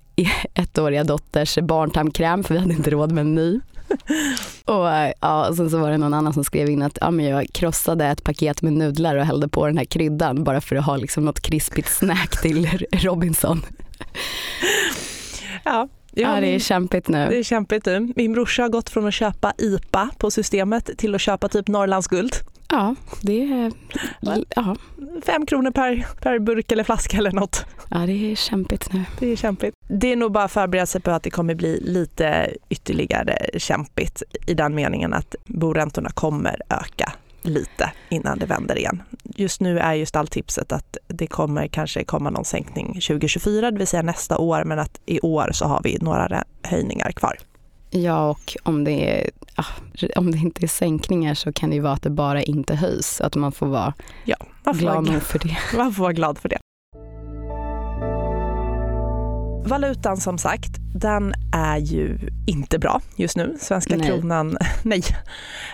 ettåriga 0.54 1.04
dotters 1.04 1.58
barntarmkräm 1.58 2.44
för 2.44 2.54
vi 2.54 2.60
hade 2.60 2.74
inte 2.74 2.90
råd 2.90 3.12
med 3.12 3.22
en 3.22 3.36
ny. 3.36 3.60
och 4.66 5.14
ja, 5.20 5.50
och 5.50 5.56
sen 5.56 5.70
så 5.70 5.78
var 5.78 5.92
det 5.92 5.98
någon 5.98 6.14
annan 6.14 6.34
som 6.34 6.44
skrev 6.44 6.70
in 6.70 6.82
att 6.82 6.98
ja, 7.02 7.12
men 7.12 7.26
jag 7.26 7.48
krossade 7.54 8.06
ett 8.06 8.24
paket 8.24 8.62
med 8.62 8.74
nudlar 8.74 9.16
och 9.16 9.26
hällde 9.26 9.48
på 9.48 9.68
den 9.68 9.78
här 9.78 9.86
kryddan 9.86 10.44
bara 10.44 10.62
för 10.62 10.76
att 10.76 10.86
ha 10.86 10.98
liksom 10.98 11.26
något 11.26 11.40
krispigt 11.40 11.90
snack 11.90 12.42
till 12.42 12.68
Robinson. 12.92 13.66
ja, 15.64 15.88
Ja, 16.14 16.36
ja, 16.36 16.42
det 16.42 16.56
är 16.56 16.60
kämpigt 16.60 17.08
nu. 17.08 17.28
Det 17.30 17.38
är 17.38 17.44
kämpigt 17.44 17.86
nu. 17.86 18.14
Min 18.16 18.34
brorsa 18.34 18.62
har 18.62 18.70
gått 18.70 18.90
från 18.90 19.08
att 19.08 19.14
köpa 19.14 19.54
IPA 19.58 20.10
på 20.18 20.32
systemet 20.32 20.90
till 20.98 21.16
att 21.16 21.22
köpa 21.22 21.50
typ 21.50 21.68
Norrlandsguld. 21.68 22.36
Ja, 22.72 22.96
det 23.22 23.44
är... 23.44 23.72
Ja. 24.56 24.76
Fem 25.26 25.46
kronor 25.46 25.72
per, 25.72 26.08
per 26.22 26.40
burk 26.40 26.72
eller 26.72 26.84
flaska 26.84 27.18
eller 27.18 27.32
något. 27.32 27.66
Ja, 27.90 27.98
det 27.98 28.32
är 28.32 28.36
kämpigt 28.36 28.94
nu. 28.94 29.04
Det 29.20 29.28
är 29.28 29.36
kämpigt. 29.36 29.76
Det 29.88 30.12
är 30.12 30.16
nog 30.16 30.32
bara 30.32 30.44
att 30.44 30.52
förbereda 30.52 30.86
sig 30.86 31.02
på 31.02 31.12
att 31.12 31.24
det 31.24 31.30
kommer 31.30 31.56
bli 31.56 31.80
lite 31.82 32.54
ytterligare 32.70 33.50
kämpigt 33.58 34.24
i 34.48 34.54
den 34.54 34.76
meningen 34.76 35.14
att 35.14 35.36
boräntorna 35.46 36.10
kommer 36.10 36.62
öka 36.70 37.14
lite 37.42 37.92
innan 38.10 38.40
det 38.40 38.46
vänder 38.46 38.78
igen. 38.78 39.04
Just 39.24 39.62
nu 39.62 39.80
är 39.80 39.94
ju 39.94 40.06
stalltipset 40.06 40.72
att 40.72 40.98
det 41.08 41.28
kommer 41.28 41.68
kanske 41.68 42.04
komma 42.04 42.30
någon 42.30 42.46
sänkning 42.46 42.88
2024, 42.88 43.72
det 43.72 43.78
vill 43.78 43.88
säga 43.88 44.02
nästa 44.02 44.38
år, 44.38 44.64
men 44.64 44.80
att 44.80 45.02
i 45.06 45.20
år 45.20 45.50
så 45.54 45.66
har 45.66 45.82
vi 45.84 45.98
några 46.02 46.44
höjningar 46.64 47.12
kvar. 47.12 47.38
Ja, 47.90 48.30
och 48.30 48.58
om 48.64 48.84
det, 48.84 49.30
är, 49.58 50.18
om 50.18 50.32
det 50.32 50.38
inte 50.38 50.66
är 50.66 50.68
sänkningar 50.68 51.34
så 51.34 51.54
kan 51.54 51.70
det 51.70 51.76
ju 51.76 51.82
vara 51.82 51.94
att 51.94 52.02
det 52.02 52.10
bara 52.10 52.44
inte 52.44 52.76
höjs, 52.76 53.22
att 53.22 53.36
man 53.36 53.52
får 53.52 53.68
vara 53.68 53.94
ja, 54.26 54.36
man 54.64 54.76
får 54.76 54.82
glad, 54.82 55.06
glad 55.06 55.22
för 55.22 55.40
det. 55.40 55.58
Man 55.78 55.94
får 55.94 56.04
vara 56.04 56.14
glad 56.14 56.38
för 56.38 56.50
det. 56.50 56.58
Valutan 59.66 60.18
som 60.18 60.38
sagt, 60.38 60.72
den 60.96 61.34
är 61.54 61.78
ju 61.78 62.20
inte 62.48 62.80
bra 62.80 63.02
just 63.16 63.38
nu. 63.38 63.58
Svenska 63.60 63.98
Nej. 63.98 64.08
kronan, 64.08 64.58
nej. 64.84 65.02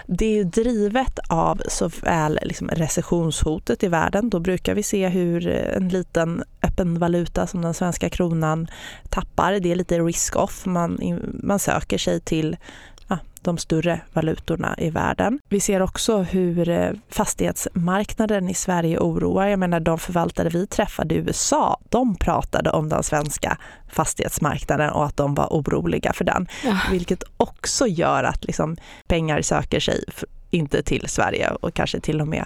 Det 0.08 0.26
är 0.26 0.36
ju 0.36 0.44
drivet 0.44 1.20
av 1.30 1.62
såväl 1.68 2.40
liksom 2.44 2.68
recessionshotet 2.68 3.84
i 3.84 3.88
världen. 3.88 4.30
Då 4.30 4.40
brukar 4.40 4.76
vi 4.76 4.84
se 4.84 5.08
hur 5.08 5.48
en 5.48 5.90
liten 5.90 6.44
öppen 6.62 7.00
valuta 7.00 7.48
som 7.48 7.62
den 7.62 7.74
svenska 7.74 8.10
kronan 8.10 8.68
tappar. 9.10 9.60
Det 9.60 9.72
är 9.72 9.76
lite 9.76 10.00
risk-off. 10.00 10.66
Man, 10.66 11.20
man 11.44 11.60
söker 11.60 11.98
sig 11.98 12.20
till 12.20 12.58
ja, 12.96 12.97
de 13.44 13.58
större 13.58 14.02
valutorna 14.14 14.76
i 14.78 14.90
världen. 14.90 15.40
Vi 15.50 15.60
ser 15.60 15.82
också 15.82 16.18
hur 16.18 16.70
eh, 16.70 16.92
fastighetsmarknaden 17.10 18.50
i 18.50 18.54
Sverige 18.54 19.00
oroar. 19.00 19.48
Jag 19.48 19.60
menar 19.60 19.80
de 19.80 20.00
förvaltare 20.00 20.50
vi 20.50 20.68
träffade 20.68 21.16
i 21.16 21.18
USA, 21.18 21.80
de 21.90 22.16
pratade 22.16 22.70
om 22.70 22.90
den 22.90 23.04
svenska 23.04 23.58
fastighetsmarknaden 23.88 24.90
och 24.90 25.06
att 25.06 25.18
de 25.18 25.36
var 25.36 25.48
oroliga 25.48 26.14
för 26.14 26.24
den. 26.24 26.48
Ja. 26.66 26.78
Vilket 26.92 27.24
också 27.38 27.88
gör 27.88 28.24
att 28.24 28.46
liksom, 28.46 28.78
pengar 29.08 29.42
söker 29.42 29.80
sig 29.80 30.04
inte 30.50 30.84
till 30.84 31.08
Sverige 31.08 31.50
och 31.50 31.74
kanske 31.74 32.00
till 32.00 32.22
och 32.22 32.28
med 32.28 32.46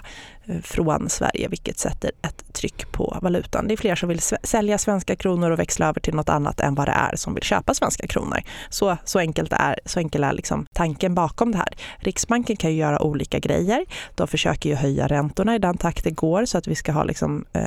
från 0.62 1.08
Sverige, 1.08 1.48
vilket 1.48 1.78
sätter 1.78 2.10
ett 2.22 2.52
tryck 2.52 2.92
på 2.92 3.18
valutan. 3.22 3.68
Det 3.68 3.74
är 3.74 3.76
fler 3.76 3.94
som 3.94 4.08
vill 4.08 4.20
sälja 4.42 4.78
svenska 4.78 5.16
kronor 5.16 5.50
och 5.50 5.58
växla 5.58 5.88
över 5.88 6.00
till 6.00 6.14
något 6.14 6.28
annat 6.28 6.60
än 6.60 6.74
vad 6.74 6.88
det 6.88 6.92
är 6.92 7.16
som 7.16 7.34
vill 7.34 7.42
köpa 7.42 7.74
svenska 7.74 8.06
kronor. 8.06 8.38
Så, 8.70 8.96
så 9.04 9.18
enkelt 9.18 9.52
är, 9.52 9.78
så 9.84 10.00
enkel 10.00 10.24
är 10.24 10.32
liksom 10.32 10.66
tanken 10.72 11.14
bakom 11.14 11.52
det 11.52 11.58
här. 11.58 11.74
Riksbanken 11.96 12.56
kan 12.56 12.70
ju 12.70 12.76
göra 12.76 13.02
olika 13.02 13.38
grejer. 13.38 13.84
De 14.14 14.28
försöker 14.28 14.68
ju 14.68 14.74
höja 14.74 15.06
räntorna 15.06 15.54
i 15.54 15.58
den 15.58 15.76
takt 15.76 16.04
det 16.04 16.10
går 16.10 16.44
så 16.44 16.58
att 16.58 16.66
vi 16.66 16.74
ska 16.74 16.92
ha 16.92 17.04
liksom, 17.04 17.44
eh, 17.52 17.62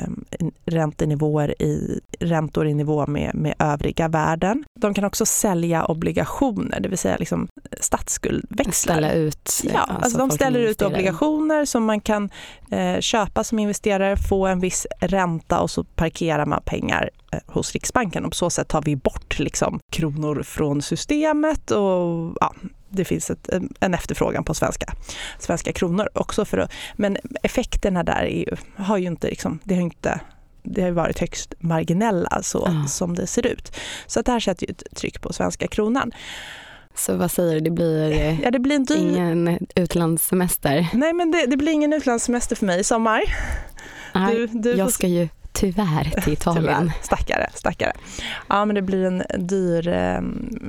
räntenivåer 0.66 1.62
i, 1.62 2.00
räntor 2.20 2.66
i 2.66 2.74
nivå 2.74 3.06
med, 3.06 3.34
med 3.34 3.54
övriga 3.58 4.08
världen. 4.08 4.64
De 4.80 4.94
kan 4.94 5.04
också 5.04 5.26
sälja 5.26 5.84
obligationer, 5.84 6.80
det 6.80 6.88
vill 6.88 6.98
säga 6.98 7.16
liksom 7.16 7.48
statsskuldväxlar. 7.80 8.94
Ställa 8.94 9.12
ut. 9.12 9.50
Ja, 9.64 9.80
alltså 9.80 10.18
de 10.18 10.30
folk 10.30 10.40
ställer 10.40 10.60
ut 10.60 10.82
obligationer 10.82 11.64
som 11.64 11.84
man 11.84 12.00
kan 12.00 12.30
köpa 13.00 13.44
som 13.44 13.58
investerare, 13.58 14.16
få 14.16 14.46
en 14.46 14.60
viss 14.60 14.86
ränta 15.00 15.60
och 15.60 15.70
så 15.70 15.84
parkerar 15.84 16.46
man 16.46 16.62
pengar 16.64 17.10
eh, 17.32 17.38
hos 17.46 17.72
Riksbanken. 17.72 18.24
Och 18.24 18.30
på 18.30 18.36
så 18.36 18.50
sätt 18.50 18.68
tar 18.68 18.82
vi 18.82 18.96
bort 18.96 19.38
liksom, 19.38 19.80
kronor 19.92 20.42
från 20.42 20.82
systemet 20.82 21.70
och 21.70 22.36
ja, 22.40 22.54
det 22.88 23.04
finns 23.04 23.30
ett, 23.30 23.48
en- 23.80 23.94
efterfrågan 23.94 24.44
på 24.44 24.54
svenska, 24.54 24.92
svenska 25.38 25.72
kronor 25.72 26.08
också. 26.14 26.44
För 26.44 26.58
att, 26.58 26.72
men 26.96 27.16
effekterna 27.42 28.02
där 28.02 28.22
är 28.24 28.58
har 28.76 28.96
ju 28.96 29.06
inte, 29.06 29.28
liksom, 29.28 29.58
det 29.64 29.74
har 29.74 29.82
inte 29.82 30.20
det 30.68 30.82
har 30.82 30.90
varit 30.90 31.18
högst 31.18 31.54
marginella 31.60 32.42
så 32.42 32.66
Ah. 32.66 32.86
som 32.88 33.14
det 33.14 33.26
ser 33.26 33.46
ut. 33.46 33.76
Så 34.06 34.22
det 34.22 34.32
här 34.32 34.40
sätter 34.40 34.66
ju 34.66 34.70
ett 34.70 34.96
tryck 34.96 35.20
på 35.20 35.32
svenska 35.32 35.66
kronan. 35.68 36.12
Så 36.96 37.16
vad 37.16 37.30
säger 37.30 37.54
du, 37.54 37.60
det 37.60 37.70
blir 37.70 38.10
eh, 38.10 38.40
Ja, 38.40 38.50
det 38.50 38.58
blir 38.58 38.76
en 38.76 38.84
dyr, 38.84 38.96
ingen 38.96 39.66
utlandssemester? 39.74 40.88
Nej, 40.92 41.12
men 41.12 41.30
det, 41.30 41.46
det 41.46 41.56
blir 41.56 41.72
ingen 41.72 41.92
utlandssemester 41.92 42.56
för 42.56 42.66
mig 42.66 42.80
i 42.80 42.84
sommar. 42.84 43.22
Nej, 44.14 44.34
Du, 44.34 44.46
du 44.46 44.70
får 44.70 44.78
jag 44.78 44.92
ska 44.92 45.06
ju 45.06 45.28
tyvärr 45.52 46.20
till 46.22 46.32
Italien. 46.32 46.64
Tyvärr. 46.64 46.92
Stackare, 47.02 47.50
stackare. 47.54 47.92
Ja, 48.48 48.64
men 48.64 48.74
det 48.74 48.82
blir 48.82 49.04
en 49.04 49.22
dyr 49.46 49.88
eh, 49.88 50.20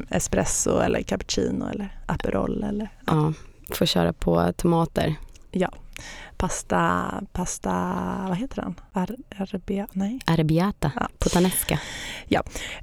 espresso 0.09 0.79
eller 0.79 1.01
cappuccino 1.01 1.69
eller 1.69 1.97
Aperol 2.05 2.63
eller 2.63 2.89
Ja, 3.05 3.33
får 3.73 3.85
köra 3.85 4.13
på 4.13 4.53
tomater. 4.57 5.15
pasta, 6.37 7.11
pasta, 7.33 7.71
vad 8.27 8.37
heter 8.37 8.61
den? 8.61 8.75
Ar, 8.93 9.15
arbia, 9.37 9.87
nej. 9.93 10.19
Arrabbiata, 10.25 10.91
Ja. 10.95 11.07
puttanesca. 11.19 11.79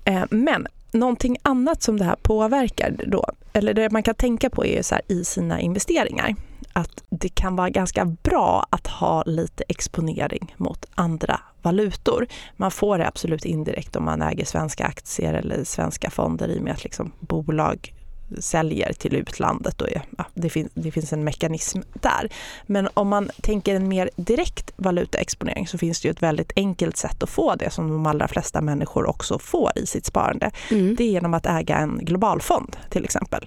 Eh, 0.05 0.25
men 0.31 0.67
någonting 0.95 1.37
annat 1.43 1.83
som 1.83 1.97
det 1.99 2.05
här 2.05 2.17
påverkar 2.23 2.97
då, 3.07 3.25
eller 3.53 3.75
det 3.75 3.91
man 3.91 4.03
kan 4.03 4.15
tänka 4.15 4.51
på 4.51 4.67
är 4.67 4.83
så 4.83 4.95
här 4.95 5.03
i 5.09 5.25
sina 5.25 5.61
investeringar, 5.61 6.35
att 6.73 7.03
det 7.11 7.29
kan 7.29 7.57
vara 7.57 7.71
ganska 7.71 8.05
bra 8.05 8.67
att 8.71 8.87
ha 8.87 9.23
lite 9.23 9.65
exponering 9.69 10.55
mot 10.57 10.87
andra 10.95 11.41
valutor. 11.63 12.27
Man 12.57 12.71
får 12.71 12.99
det 12.99 13.09
absolut 13.09 13.45
indirekt 13.45 13.97
om 13.97 14.05
man 14.05 14.23
äger 14.23 14.45
svenska 14.45 14.85
aktier 14.85 15.35
eller 15.35 15.65
svenska 15.65 16.11
fonder 16.11 16.49
i 16.49 16.59
och 16.59 16.63
med 16.63 16.73
att 16.73 16.85
liksom 16.85 17.13
bolag 17.21 17.94
säljer 18.39 18.93
till 18.93 19.15
utlandet 19.15 19.83
och 19.83 19.89
ja, 20.19 20.25
det, 20.35 20.51
finns, 20.51 20.71
det 20.75 20.91
finns 20.91 21.13
en 21.13 21.25
mekanism 21.25 21.81
där. 21.93 22.33
Men 22.67 22.89
om 22.95 23.09
man 23.09 23.31
tänker 23.43 23.75
en 23.75 23.89
mer 23.89 24.11
direkt 24.17 24.73
valutaexponering 24.77 25.67
så 25.67 25.79
finns 25.79 26.01
det 26.01 26.09
ju 26.09 26.13
ett 26.13 26.23
väldigt 26.23 26.53
enkelt 26.57 26.97
sätt 26.97 27.23
att 27.23 27.31
få 27.31 27.55
det 27.55 27.71
som 27.71 27.89
de 27.89 28.07
allra 28.07 28.29
flesta 28.29 28.61
människor 28.61 29.07
också 29.07 29.39
får 29.39 29.71
i 29.77 29.87
sitt 29.87 30.07
sparande. 30.07 30.51
Mm. 30.71 30.95
Det 30.97 31.05
är 31.05 31.09
genom 31.09 31.35
att 31.35 31.47
äga 31.47 31.77
en 31.77 31.99
globalfond 32.03 32.77
till 32.91 33.05
exempel. 33.05 33.47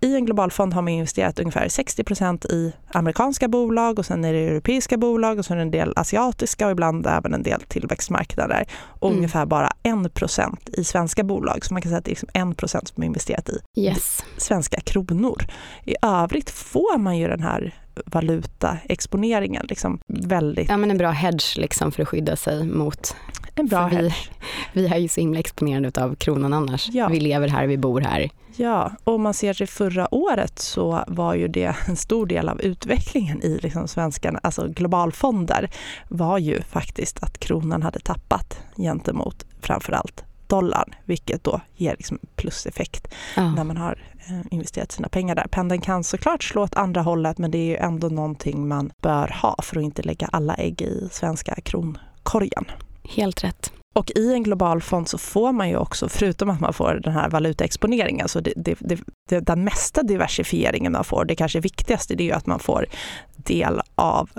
I 0.00 0.14
en 0.14 0.24
globalfond 0.26 0.74
har 0.74 0.82
man 0.82 0.92
investerat 0.92 1.38
ungefär 1.38 1.68
60% 1.68 2.46
i 2.52 2.72
amerikanska 2.92 3.48
bolag 3.48 3.98
och 3.98 4.06
sen 4.06 4.24
är 4.24 4.32
det 4.32 4.38
europeiska 4.38 4.96
bolag 4.96 5.38
och 5.38 5.44
sen 5.44 5.58
en 5.58 5.70
del 5.70 5.92
asiatiska 5.96 6.66
och 6.66 6.72
ibland 6.72 7.06
även 7.06 7.34
en 7.34 7.42
del 7.42 7.60
tillväxtmarknader 7.60 8.64
och 8.74 9.06
Mm. 9.08 9.16
ungefär 9.18 9.46
bara 9.46 9.70
1% 9.82 10.70
i 10.72 10.84
svenska 10.84 11.22
bolag. 11.24 11.64
Så 11.64 11.74
man 11.74 11.82
kan 11.82 11.90
säga 11.90 11.98
att 11.98 12.04
det 12.04 12.08
är 12.08 12.12
liksom 12.12 12.28
1% 12.32 12.88
som 12.88 13.02
är 13.02 13.06
investerat 13.06 13.48
i 13.48 13.58
Yes. 13.80 14.24
svenska 14.36 14.80
kronor. 14.80 15.42
I 15.84 15.94
övrigt 16.02 16.50
får 16.50 16.98
man 16.98 17.18
ju 17.18 17.28
den 17.28 17.42
här 17.42 17.74
valutaexponeringen 18.06 19.66
liksom 19.68 20.00
väldigt 20.06 20.68
Ja, 20.68 20.76
men 20.76 20.90
en 20.90 20.98
bra 20.98 21.10
hedge 21.10 21.58
liksom 21.58 21.92
för 21.92 22.02
att 22.02 22.08
skydda 22.08 22.36
sig 22.36 22.64
mot... 22.64 23.16
en 23.54 23.66
bra 23.66 23.88
vi, 23.88 23.96
hedge. 23.96 24.14
vi 24.72 24.86
är 24.86 24.98
ju 24.98 25.08
så 25.08 25.20
himla 25.20 25.40
exponerade 25.40 26.04
av 26.04 26.14
kronan 26.14 26.52
annars. 26.52 26.88
Ja. 26.92 27.08
Vi 27.08 27.20
lever 27.20 27.48
här, 27.48 27.66
vi 27.66 27.78
bor 27.78 28.00
här. 28.00 28.30
Ja, 28.56 28.92
och 29.04 29.14
om 29.14 29.22
man 29.22 29.34
ser 29.34 29.54
till 29.54 29.68
förra 29.68 30.14
året 30.14 30.58
så 30.58 31.04
var 31.06 31.34
ju 31.34 31.48
det 31.48 31.76
en 31.86 31.96
stor 31.96 32.26
del 32.26 32.48
av 32.48 32.60
utvecklingen 32.60 33.42
i 33.42 33.58
liksom 33.62 33.88
svenskarna, 33.88 34.40
alltså 34.42 34.68
globalfonder, 34.68 35.70
var 36.08 36.38
ju 36.38 36.62
faktiskt 36.62 37.22
att 37.22 37.38
kronan 37.38 37.82
hade 37.82 38.00
tappat 38.00 38.60
gentemot 38.76 39.44
framförallt 39.60 40.24
dollarn, 40.48 40.94
vilket 41.04 41.44
då 41.44 41.60
ger 41.76 41.90
liksom 41.90 42.18
pluseffekt 42.36 43.14
Ja. 43.36 43.54
när 43.54 43.64
man 43.64 43.76
har 43.76 43.98
eh, 44.28 44.40
investerat 44.50 44.92
sina 44.92 45.08
pengar 45.08 45.34
där. 45.34 45.46
Pendeln 45.50 45.80
kan 45.80 46.04
såklart 46.04 46.42
slå 46.42 46.62
åt 46.62 46.76
andra 46.76 47.02
hållet, 47.02 47.38
men 47.38 47.50
det 47.50 47.58
är 47.58 47.64
ju 47.66 47.76
ändå 47.76 48.08
någonting 48.08 48.68
man 48.68 48.90
bör 49.02 49.28
ha 49.42 49.56
för 49.62 49.76
att 49.76 49.82
inte 49.84 50.02
lägga 50.02 50.28
alla 50.32 50.54
ägg 50.54 50.82
i 50.82 51.08
svenska 51.12 51.54
kronkorgen. 51.54 52.64
Helt 53.04 53.44
rätt. 53.44 53.72
Och 53.94 54.10
i 54.14 54.32
en 54.32 54.42
global 54.42 54.82
fond 54.82 55.08
så 55.08 55.18
får 55.18 55.52
man 55.52 55.68
ju 55.68 55.76
också, 55.76 56.08
förutom 56.08 56.50
att 56.50 56.60
man 56.60 56.72
får 56.72 57.00
den 57.04 57.12
här 57.12 57.30
valutaexponeringen, 57.30 58.28
så 58.28 58.40
det, 58.40 58.52
det, 58.56 58.78
det, 59.28 59.40
den 59.40 59.64
mesta 59.64 60.02
diversifieringen 60.02 60.92
man 60.92 61.04
får, 61.04 61.24
det 61.24 61.34
kanske 61.34 61.60
viktigaste, 61.60 62.14
det 62.14 62.22
är 62.22 62.24
ju 62.24 62.32
att 62.32 62.46
man 62.46 62.58
får 62.58 62.86
del 63.36 63.80
av 63.94 64.30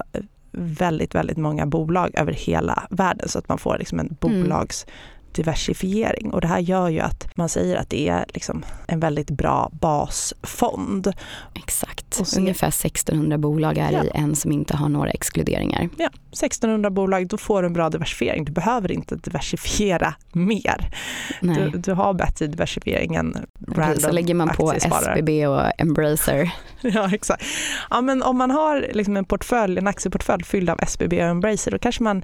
väldigt, 0.52 1.16
väldigt 1.16 1.38
många 1.38 1.66
bolag 1.66 2.12
över 2.14 2.34
hela 2.34 2.88
världen 2.90 3.30
så 3.30 3.40
att 3.40 3.50
man 3.50 3.58
får 3.58 3.78
liksom 3.78 4.00
en 4.00 4.18
bolags 4.20 4.86
diversifiering 5.34 6.34
och 6.34 6.42
det 6.42 6.48
här 6.48 6.60
gör 6.60 6.90
ju 6.90 7.00
att 7.00 7.28
man 7.38 7.50
säger 7.50 7.76
att 7.78 7.90
det 7.90 8.08
är 8.10 8.26
liksom 8.34 8.64
en 8.88 9.00
väldigt 9.00 9.30
bra 9.32 9.70
basfond. 9.74 11.14
Exakt. 11.56 12.20
Och 12.20 12.28
så- 12.28 12.40
Ungefär 12.40 12.72
1600 12.72 13.38
bolag 13.38 13.78
är 13.78 13.92
Ja. 13.92 14.04
i 14.04 14.10
en 14.14 14.36
som 14.36 14.52
inte 14.52 14.78
har 14.78 14.90
några 14.90 15.10
exkluderingar. 15.12 15.90
Ja, 15.98 16.10
1600 16.32 16.90
bolag, 16.90 17.28
då 17.28 17.38
får 17.38 17.62
du 17.62 17.66
en 17.68 17.74
bra 17.74 17.90
diversifiering. 17.90 18.46
Du 18.46 18.52
behöver 18.52 18.92
inte 18.92 19.16
diversifiera 19.16 20.14
mer. 20.32 20.90
Du, 21.42 21.70
du 21.70 21.94
har 21.94 22.14
bättre 22.14 22.48
diversifiering 22.48 23.16
än 23.16 23.32
Precis, 23.34 23.76
så 23.76 23.82
random 23.82 24.16
lägger 24.16 24.34
man 24.34 24.50
på. 24.50 24.74
SBB 24.74 25.48
och 25.48 25.62
Embracer. 25.78 26.52
Ja, 26.82 27.10
exakt. 27.14 27.44
Ja, 27.90 28.02
men 28.02 28.24
om 28.24 28.38
man 28.38 28.52
har 28.52 28.88
liksom 28.94 29.18
en 29.18 29.26
portfölj, 29.26 29.78
en 29.78 29.88
aktieportfölj 29.88 30.44
fylld 30.44 30.70
av 30.70 30.80
SBB 30.82 31.14
och 31.24 31.30
Embracer, 31.30 31.72
då 31.72 31.80
kanske 31.80 32.04
man 32.04 32.24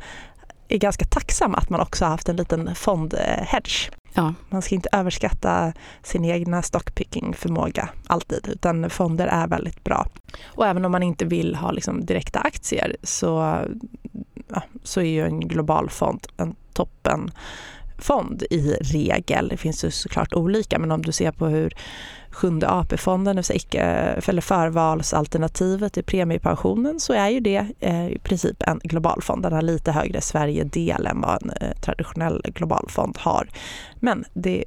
är 0.68 0.78
ganska 0.78 1.06
tacksam 1.06 1.56
att 1.56 1.70
man 1.70 1.82
också 1.82 2.06
har 2.06 2.10
haft 2.10 2.30
en 2.30 2.36
liten 2.36 2.76
fondhedge. 2.76 3.92
Ja. 4.14 4.34
Man 4.50 4.62
ska 4.62 4.76
inte 4.76 4.90
överskatta 4.92 5.74
sin 6.04 6.26
egna 6.26 6.62
stockpicking-förmåga 6.62 7.90
alltid, 8.08 8.48
utan 8.48 8.90
fonder 8.90 9.28
är 9.28 9.48
väldigt 9.48 9.84
bra. 9.84 10.08
Och 10.46 10.68
även 10.68 10.86
om 10.86 10.92
man 10.92 11.04
inte 11.04 11.26
vill 11.26 11.56
ha 11.56 11.72
liksom 11.72 12.06
direkta 12.06 12.40
aktier 12.40 12.96
så, 13.04 13.62
ja, 14.48 14.62
så 14.84 15.02
är 15.02 15.06
ju 15.06 15.26
en 15.26 15.40
global 15.40 15.90
fond 15.90 16.28
en 16.38 16.56
toppen 16.74 17.32
fond 17.98 18.44
i 18.50 18.78
regel. 18.82 19.48
Det 19.48 19.58
finns 19.58 19.86
ju 19.86 19.92
såklart 19.92 20.34
olika, 20.34 20.80
men 20.80 20.92
om 20.92 21.02
du 21.02 21.12
ser 21.12 21.32
på 21.32 21.48
hur 21.48 21.74
Sjunde 22.36 22.70
AP-fonden, 22.70 23.38
eller 23.38 24.42
förvalsalternativet 24.42 25.98
i 25.98 26.04
premiepensionen, 26.04 27.00
så 27.00 27.14
är 27.14 27.30
ju 27.30 27.40
det 27.40 27.68
eh, 27.80 28.08
i 28.08 28.20
princip 28.20 28.64
en 28.68 28.80
global 28.84 29.22
fond. 29.22 29.44
Den 29.44 29.54
har 29.54 29.62
lite 29.62 29.92
högre 29.92 30.22
Sverigedel 30.22 31.06
än 31.06 31.22
vad 31.22 31.44
en 31.44 31.50
eh, 31.50 31.76
traditionell 31.82 32.42
global 32.46 32.86
fond 32.90 33.18
har. 33.20 33.50
Men 34.00 34.26
det, 34.34 34.64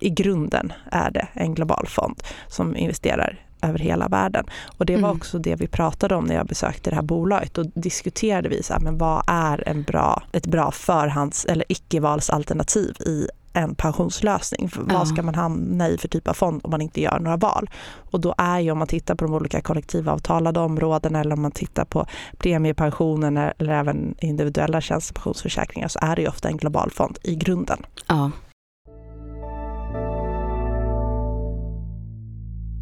i 0.00 0.10
grunden 0.10 0.72
är 0.92 1.10
det 1.10 1.28
en 1.32 1.54
global 1.54 1.86
fond 1.86 2.22
som 2.48 2.76
investerar 2.76 3.45
över 3.68 3.78
hela 3.78 4.08
världen. 4.08 4.44
Och 4.78 4.86
det 4.86 4.92
var 4.96 5.08
Mm. 5.08 5.16
också 5.16 5.38
det 5.38 5.54
vi 5.56 5.66
pratade 5.66 6.14
om 6.14 6.24
när 6.24 6.34
jag 6.34 6.46
besökte 6.46 6.90
det 6.90 6.96
här 6.96 7.02
bolaget. 7.02 7.54
Då 7.54 7.62
diskuterade 7.62 8.48
vi 8.48 8.62
så 8.62 8.72
här, 8.72 8.80
men 8.80 8.98
vad 8.98 9.22
är 9.26 9.68
en 9.68 9.82
bra, 9.82 10.22
ett 10.32 10.46
bra 10.46 10.70
förhands 10.70 11.44
eller 11.44 11.64
icke-valsalternativ 11.68 12.96
i 13.00 13.28
en 13.52 13.74
pensionslösning. 13.74 14.70
Ja. 14.76 14.82
Vad 14.98 15.08
ska 15.08 15.22
man 15.22 15.34
hamna 15.34 15.88
i 15.88 15.98
för 15.98 16.08
typ 16.08 16.28
av 16.28 16.34
fond 16.34 16.60
om 16.64 16.70
man 16.70 16.80
inte 16.80 17.00
gör 17.00 17.18
några 17.18 17.36
val? 17.36 17.70
Och 18.10 18.20
då 18.20 18.34
är 18.38 18.60
ju 18.60 18.70
om 18.70 18.78
man 18.78 18.86
tittar 18.86 19.14
på 19.14 19.24
de 19.24 19.34
olika 19.34 19.60
kollektivavtalade 19.60 20.60
områdena 20.60 21.20
eller 21.20 21.32
om 21.32 21.42
man 21.42 21.50
tittar 21.50 21.84
på 21.84 22.06
premiepensionen 22.38 23.36
eller 23.36 23.72
även 23.72 24.14
individuella 24.20 24.80
tjänstepensionsförsäkringar 24.80 25.88
så 25.88 25.98
är 26.02 26.16
det 26.16 26.22
ju 26.22 26.28
ofta 26.28 26.48
en 26.48 26.56
global 26.56 26.90
fond 26.90 27.18
i 27.22 27.34
grunden. 27.34 27.78
Ja. 28.06 28.30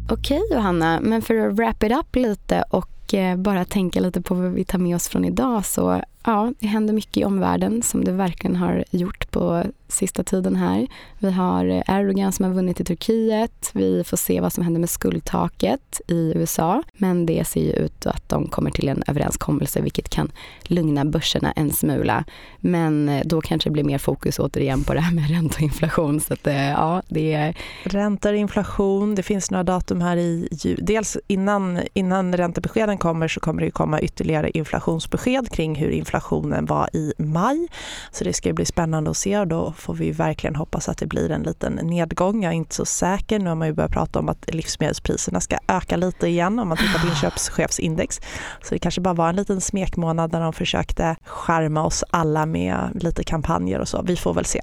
Okej 0.09 0.41
Johanna, 0.51 0.99
men 1.01 1.21
för 1.21 1.35
att 1.35 1.53
wrap 1.55 1.83
it 1.83 1.91
up 1.91 2.15
lite 2.15 2.63
och 2.69 3.04
och 3.05 3.13
eh, 3.13 3.37
bara 3.37 3.65
tänka 3.65 3.99
lite 3.99 4.21
på 4.21 4.35
vad 4.35 4.51
vi 4.51 4.63
tar 4.63 4.79
med 4.79 4.95
oss 4.95 5.07
från 5.07 5.25
idag 5.25 5.65
så 5.65 6.01
ja, 6.25 6.53
det 6.59 6.67
händer 6.67 6.93
mycket 6.93 7.17
i 7.17 7.25
omvärlden 7.25 7.81
som 7.81 8.03
det 8.03 8.11
verkligen 8.11 8.55
har 8.55 8.83
gjort 8.91 9.31
på 9.31 9.63
sista 9.87 10.23
tiden 10.23 10.55
här. 10.55 10.87
Vi 11.19 11.31
har 11.31 11.83
Erdogan 11.87 12.31
som 12.31 12.45
har 12.45 12.51
vunnit 12.51 12.79
i 12.79 12.83
Turkiet. 12.83 13.71
Vi 13.73 14.03
får 14.03 14.17
se 14.17 14.41
vad 14.41 14.53
som 14.53 14.63
händer 14.63 14.79
med 14.79 14.89
skuldtaket 14.89 16.01
i 16.07 16.33
USA. 16.35 16.83
Men 16.93 17.25
det 17.25 17.47
ser 17.47 17.61
ju 17.61 17.71
ut 17.71 18.05
att 18.05 18.29
de 18.29 18.47
kommer 18.47 18.71
till 18.71 18.89
en 18.89 19.03
överenskommelse 19.07 19.81
vilket 19.81 20.09
kan 20.09 20.31
lugna 20.63 21.05
börserna 21.05 21.51
en 21.51 21.71
smula. 21.71 22.23
Men 22.59 23.09
eh, 23.09 23.21
då 23.25 23.41
kanske 23.41 23.69
det 23.69 23.73
blir 23.73 23.83
mer 23.83 23.97
fokus 23.97 24.39
återigen 24.39 24.83
på 24.83 24.93
det 24.93 24.99
här 24.99 25.15
med 25.15 25.29
ränta 25.29 25.55
och 25.55 25.61
inflation. 25.61 26.19
Så 26.19 26.33
att, 26.33 26.47
eh, 26.47 26.69
ja, 26.69 27.01
det 27.07 27.33
är 27.33 27.57
Räntor, 27.83 28.33
inflation, 28.33 29.15
det 29.15 29.23
finns 29.23 29.51
några 29.51 29.63
datum 29.63 30.01
här 30.01 30.17
i 30.17 30.49
Dels 30.77 31.17
innan, 31.27 31.79
innan 31.93 32.37
räntebeskeden 32.37 32.94
kommer 32.97 33.27
så 33.27 33.39
kommer 33.39 33.61
det 33.61 33.71
komma 33.71 33.99
ytterligare 33.99 34.49
inflationsbesked 34.49 35.51
kring 35.51 35.75
hur 35.75 35.89
inflationen 35.89 36.65
var 36.65 36.89
i 36.93 37.13
maj. 37.17 37.67
Så 38.11 38.23
det 38.23 38.33
ska 38.33 38.53
bli 38.53 38.65
spännande 38.65 39.11
att 39.11 39.17
se 39.17 39.39
och 39.39 39.47
då 39.47 39.73
får 39.77 39.93
vi 39.93 40.11
verkligen 40.11 40.55
hoppas 40.55 40.89
att 40.89 40.97
det 40.97 41.07
blir 41.07 41.31
en 41.31 41.43
liten 41.43 41.73
nedgång. 41.73 42.43
Jag 42.43 42.53
är 42.53 42.57
inte 42.57 42.75
så 42.75 42.85
säker. 42.85 43.39
Nu 43.39 43.49
har 43.49 43.55
man 43.55 43.67
ju 43.67 43.73
börjat 43.73 43.91
prata 43.91 44.19
om 44.19 44.29
att 44.29 44.53
livsmedelspriserna 44.53 45.41
ska 45.41 45.57
öka 45.67 45.97
lite 45.97 46.27
igen 46.27 46.59
om 46.59 46.67
man 46.67 46.77
tittar 46.77 46.99
på 46.99 47.07
inköpschefsindex. 47.15 48.21
Så 48.61 48.73
det 48.73 48.79
kanske 48.79 49.01
bara 49.01 49.13
var 49.13 49.29
en 49.29 49.35
liten 49.35 49.61
smekmånad 49.61 50.31
där 50.31 50.41
de 50.41 50.53
försökte 50.53 51.15
skärma 51.23 51.85
oss 51.85 52.03
alla 52.09 52.45
med 52.45 52.89
lite 52.93 53.23
kampanjer 53.23 53.79
och 53.79 53.87
så. 53.87 54.01
Vi 54.01 54.15
får 54.15 54.33
väl 54.33 54.45
se. 54.45 54.61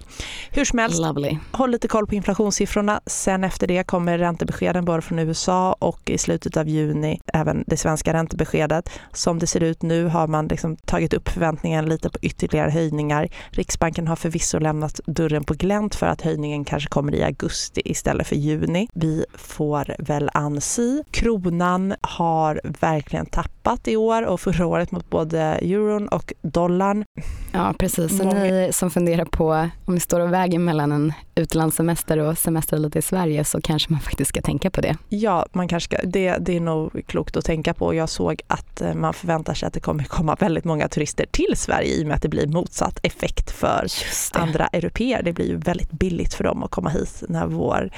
Hur 0.50 0.64
som 0.64 0.78
helst, 0.78 1.00
lovely. 1.00 1.38
Håll 1.52 1.70
lite 1.70 1.88
koll 1.88 2.06
på 2.06 2.14
inflationssiffrorna. 2.14 3.00
Sen 3.06 3.44
efter 3.44 3.66
det 3.66 3.84
kommer 3.84 4.18
räntebeskeden 4.18 4.84
både 4.84 5.02
från 5.02 5.18
USA 5.18 5.76
och 5.78 6.10
i 6.10 6.18
slutet 6.18 6.56
av 6.56 6.68
juni 6.68 7.20
även 7.32 7.64
det 7.66 7.76
svenska 7.76 8.12
räntebeskedet. 8.22 8.90
Som 9.12 9.38
det 9.38 9.46
ser 9.46 9.62
ut 9.62 9.82
nu 9.82 10.04
har 10.06 10.26
man 10.26 10.46
liksom 10.48 10.76
tagit 10.76 11.14
upp 11.14 11.28
förväntningarna 11.28 11.88
lite 11.88 12.10
på 12.10 12.18
ytterligare 12.22 12.70
höjningar. 12.70 13.28
Riksbanken 13.50 14.08
har 14.08 14.16
förvisso 14.16 14.58
lämnat 14.58 15.00
dörren 15.06 15.44
på 15.44 15.54
glänt 15.54 15.94
för 15.94 16.06
att 16.06 16.20
höjningen 16.20 16.64
kanske 16.64 16.88
kommer 16.88 17.14
i 17.14 17.22
augusti 17.22 17.82
istället 17.84 18.26
för 18.26 18.36
juni. 18.36 18.88
Vi 18.94 19.24
får 19.34 19.96
väl 19.98 20.30
anse. 20.34 21.04
Kronan 21.10 21.94
har 22.00 22.60
verkligen 22.80 23.26
tappat 23.26 23.88
i 23.88 23.96
år 23.96 24.22
och 24.22 24.40
förra 24.40 24.66
året 24.66 24.90
mot 24.90 25.10
både 25.10 25.40
euron 25.40 26.08
och 26.08 26.32
dollarn. 26.42 27.04
Ja, 27.52 27.74
precis. 27.78 28.18
Så 28.18 28.24
Många- 28.24 28.42
ni 28.44 28.70
som 28.72 28.90
funderar 28.90 29.24
på 29.24 29.68
om 29.86 29.94
ni 29.94 30.00
står 30.00 30.20
och 30.20 30.32
väger 30.32 30.58
mellan 30.58 30.92
en 30.92 31.12
utlandssemester 31.34 32.18
och 32.18 32.38
semester 32.38 32.78
lite 32.78 32.98
i 32.98 33.02
Sverige 33.02 33.44
så 33.44 33.60
kanske 33.60 33.92
man 33.92 34.00
faktiskt 34.00 34.28
ska 34.28 34.42
tänka 34.42 34.70
på 34.70 34.80
det. 34.80 34.96
Ja, 35.08 35.46
man 35.52 35.68
kanske 35.68 35.96
ska, 35.96 36.06
det, 36.06 36.36
det 36.40 36.56
är 36.56 36.60
nog 36.60 37.02
klokt 37.06 37.36
att 37.36 37.44
tänka 37.44 37.74
på. 37.74 37.94
Jag 37.94 38.08
såg 38.12 38.42
att 38.46 38.80
eh, 38.80 38.94
man 38.94 39.14
förväntar 39.14 39.54
sig 39.54 39.66
att 39.66 39.72
det 39.72 39.80
kommer 39.80 40.04
komma 40.04 40.36
väldigt 40.40 40.64
många 40.64 40.88
turister 40.88 41.26
till 41.30 41.56
Sverige 41.56 41.94
i 41.94 42.02
och 42.02 42.06
med 42.06 42.16
att 42.16 42.22
det 42.22 42.28
blir 42.28 42.46
motsatt 42.46 42.98
effekt 43.02 43.50
för 43.50 43.86
andra 44.32 44.66
europeer. 44.66 45.22
Det 45.22 45.32
blir 45.32 45.46
ju 45.46 45.56
väldigt 45.56 45.90
billigt 45.90 46.34
för 46.34 46.44
dem 46.44 46.62
att 46.62 46.70
komma 46.70 46.90
hit 46.90 47.22
när 47.28 47.46
vår 47.46 47.90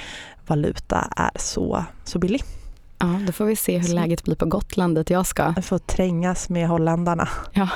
valuta 0.46 1.08
är 1.16 1.30
så, 1.36 1.84
så 2.04 2.18
billig. 2.18 2.42
Ja, 2.98 3.20
då 3.26 3.32
får 3.32 3.44
vi 3.44 3.56
se 3.56 3.78
hur 3.78 3.94
läget 3.94 4.24
blir 4.24 4.34
på 4.36 4.46
Gotland 4.46 4.94
dit 4.94 5.10
jag 5.10 5.26
ska. 5.26 5.52
Jag 5.56 5.64
får 5.64 5.78
trängas 5.78 6.48
med 6.48 6.68
holländarna. 6.68 7.28
Ja. 7.52 7.68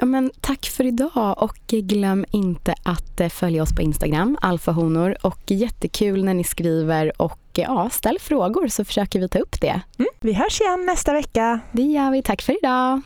Ja, 0.00 0.06
men 0.06 0.30
tack 0.40 0.66
för 0.66 0.84
idag 0.84 1.34
och 1.42 1.58
glöm 1.66 2.24
inte 2.30 2.74
att 2.82 3.20
eh, 3.20 3.28
följa 3.28 3.62
oss 3.62 3.72
på 3.72 3.82
Instagram, 3.82 4.38
alfahonor 4.40 5.16
och 5.22 5.50
jättekul 5.50 6.24
när 6.24 6.34
ni 6.34 6.44
skriver 6.44 7.22
och 7.22 7.38
eh, 7.58 7.64
ja, 7.64 7.90
ställ 7.90 8.18
frågor 8.20 8.68
så 8.68 8.84
försöker 8.84 9.20
vi 9.20 9.28
ta 9.28 9.38
upp 9.38 9.60
det. 9.60 9.80
Vi 10.20 10.32
hörs 10.32 10.60
igen 10.60 10.86
nästa 10.86 11.12
vecka. 11.12 11.60
Det 11.72 11.82
gör 11.82 12.10
vi. 12.10 12.22
Tack 12.22 12.42
för 12.42 12.58
idag. 12.58 13.00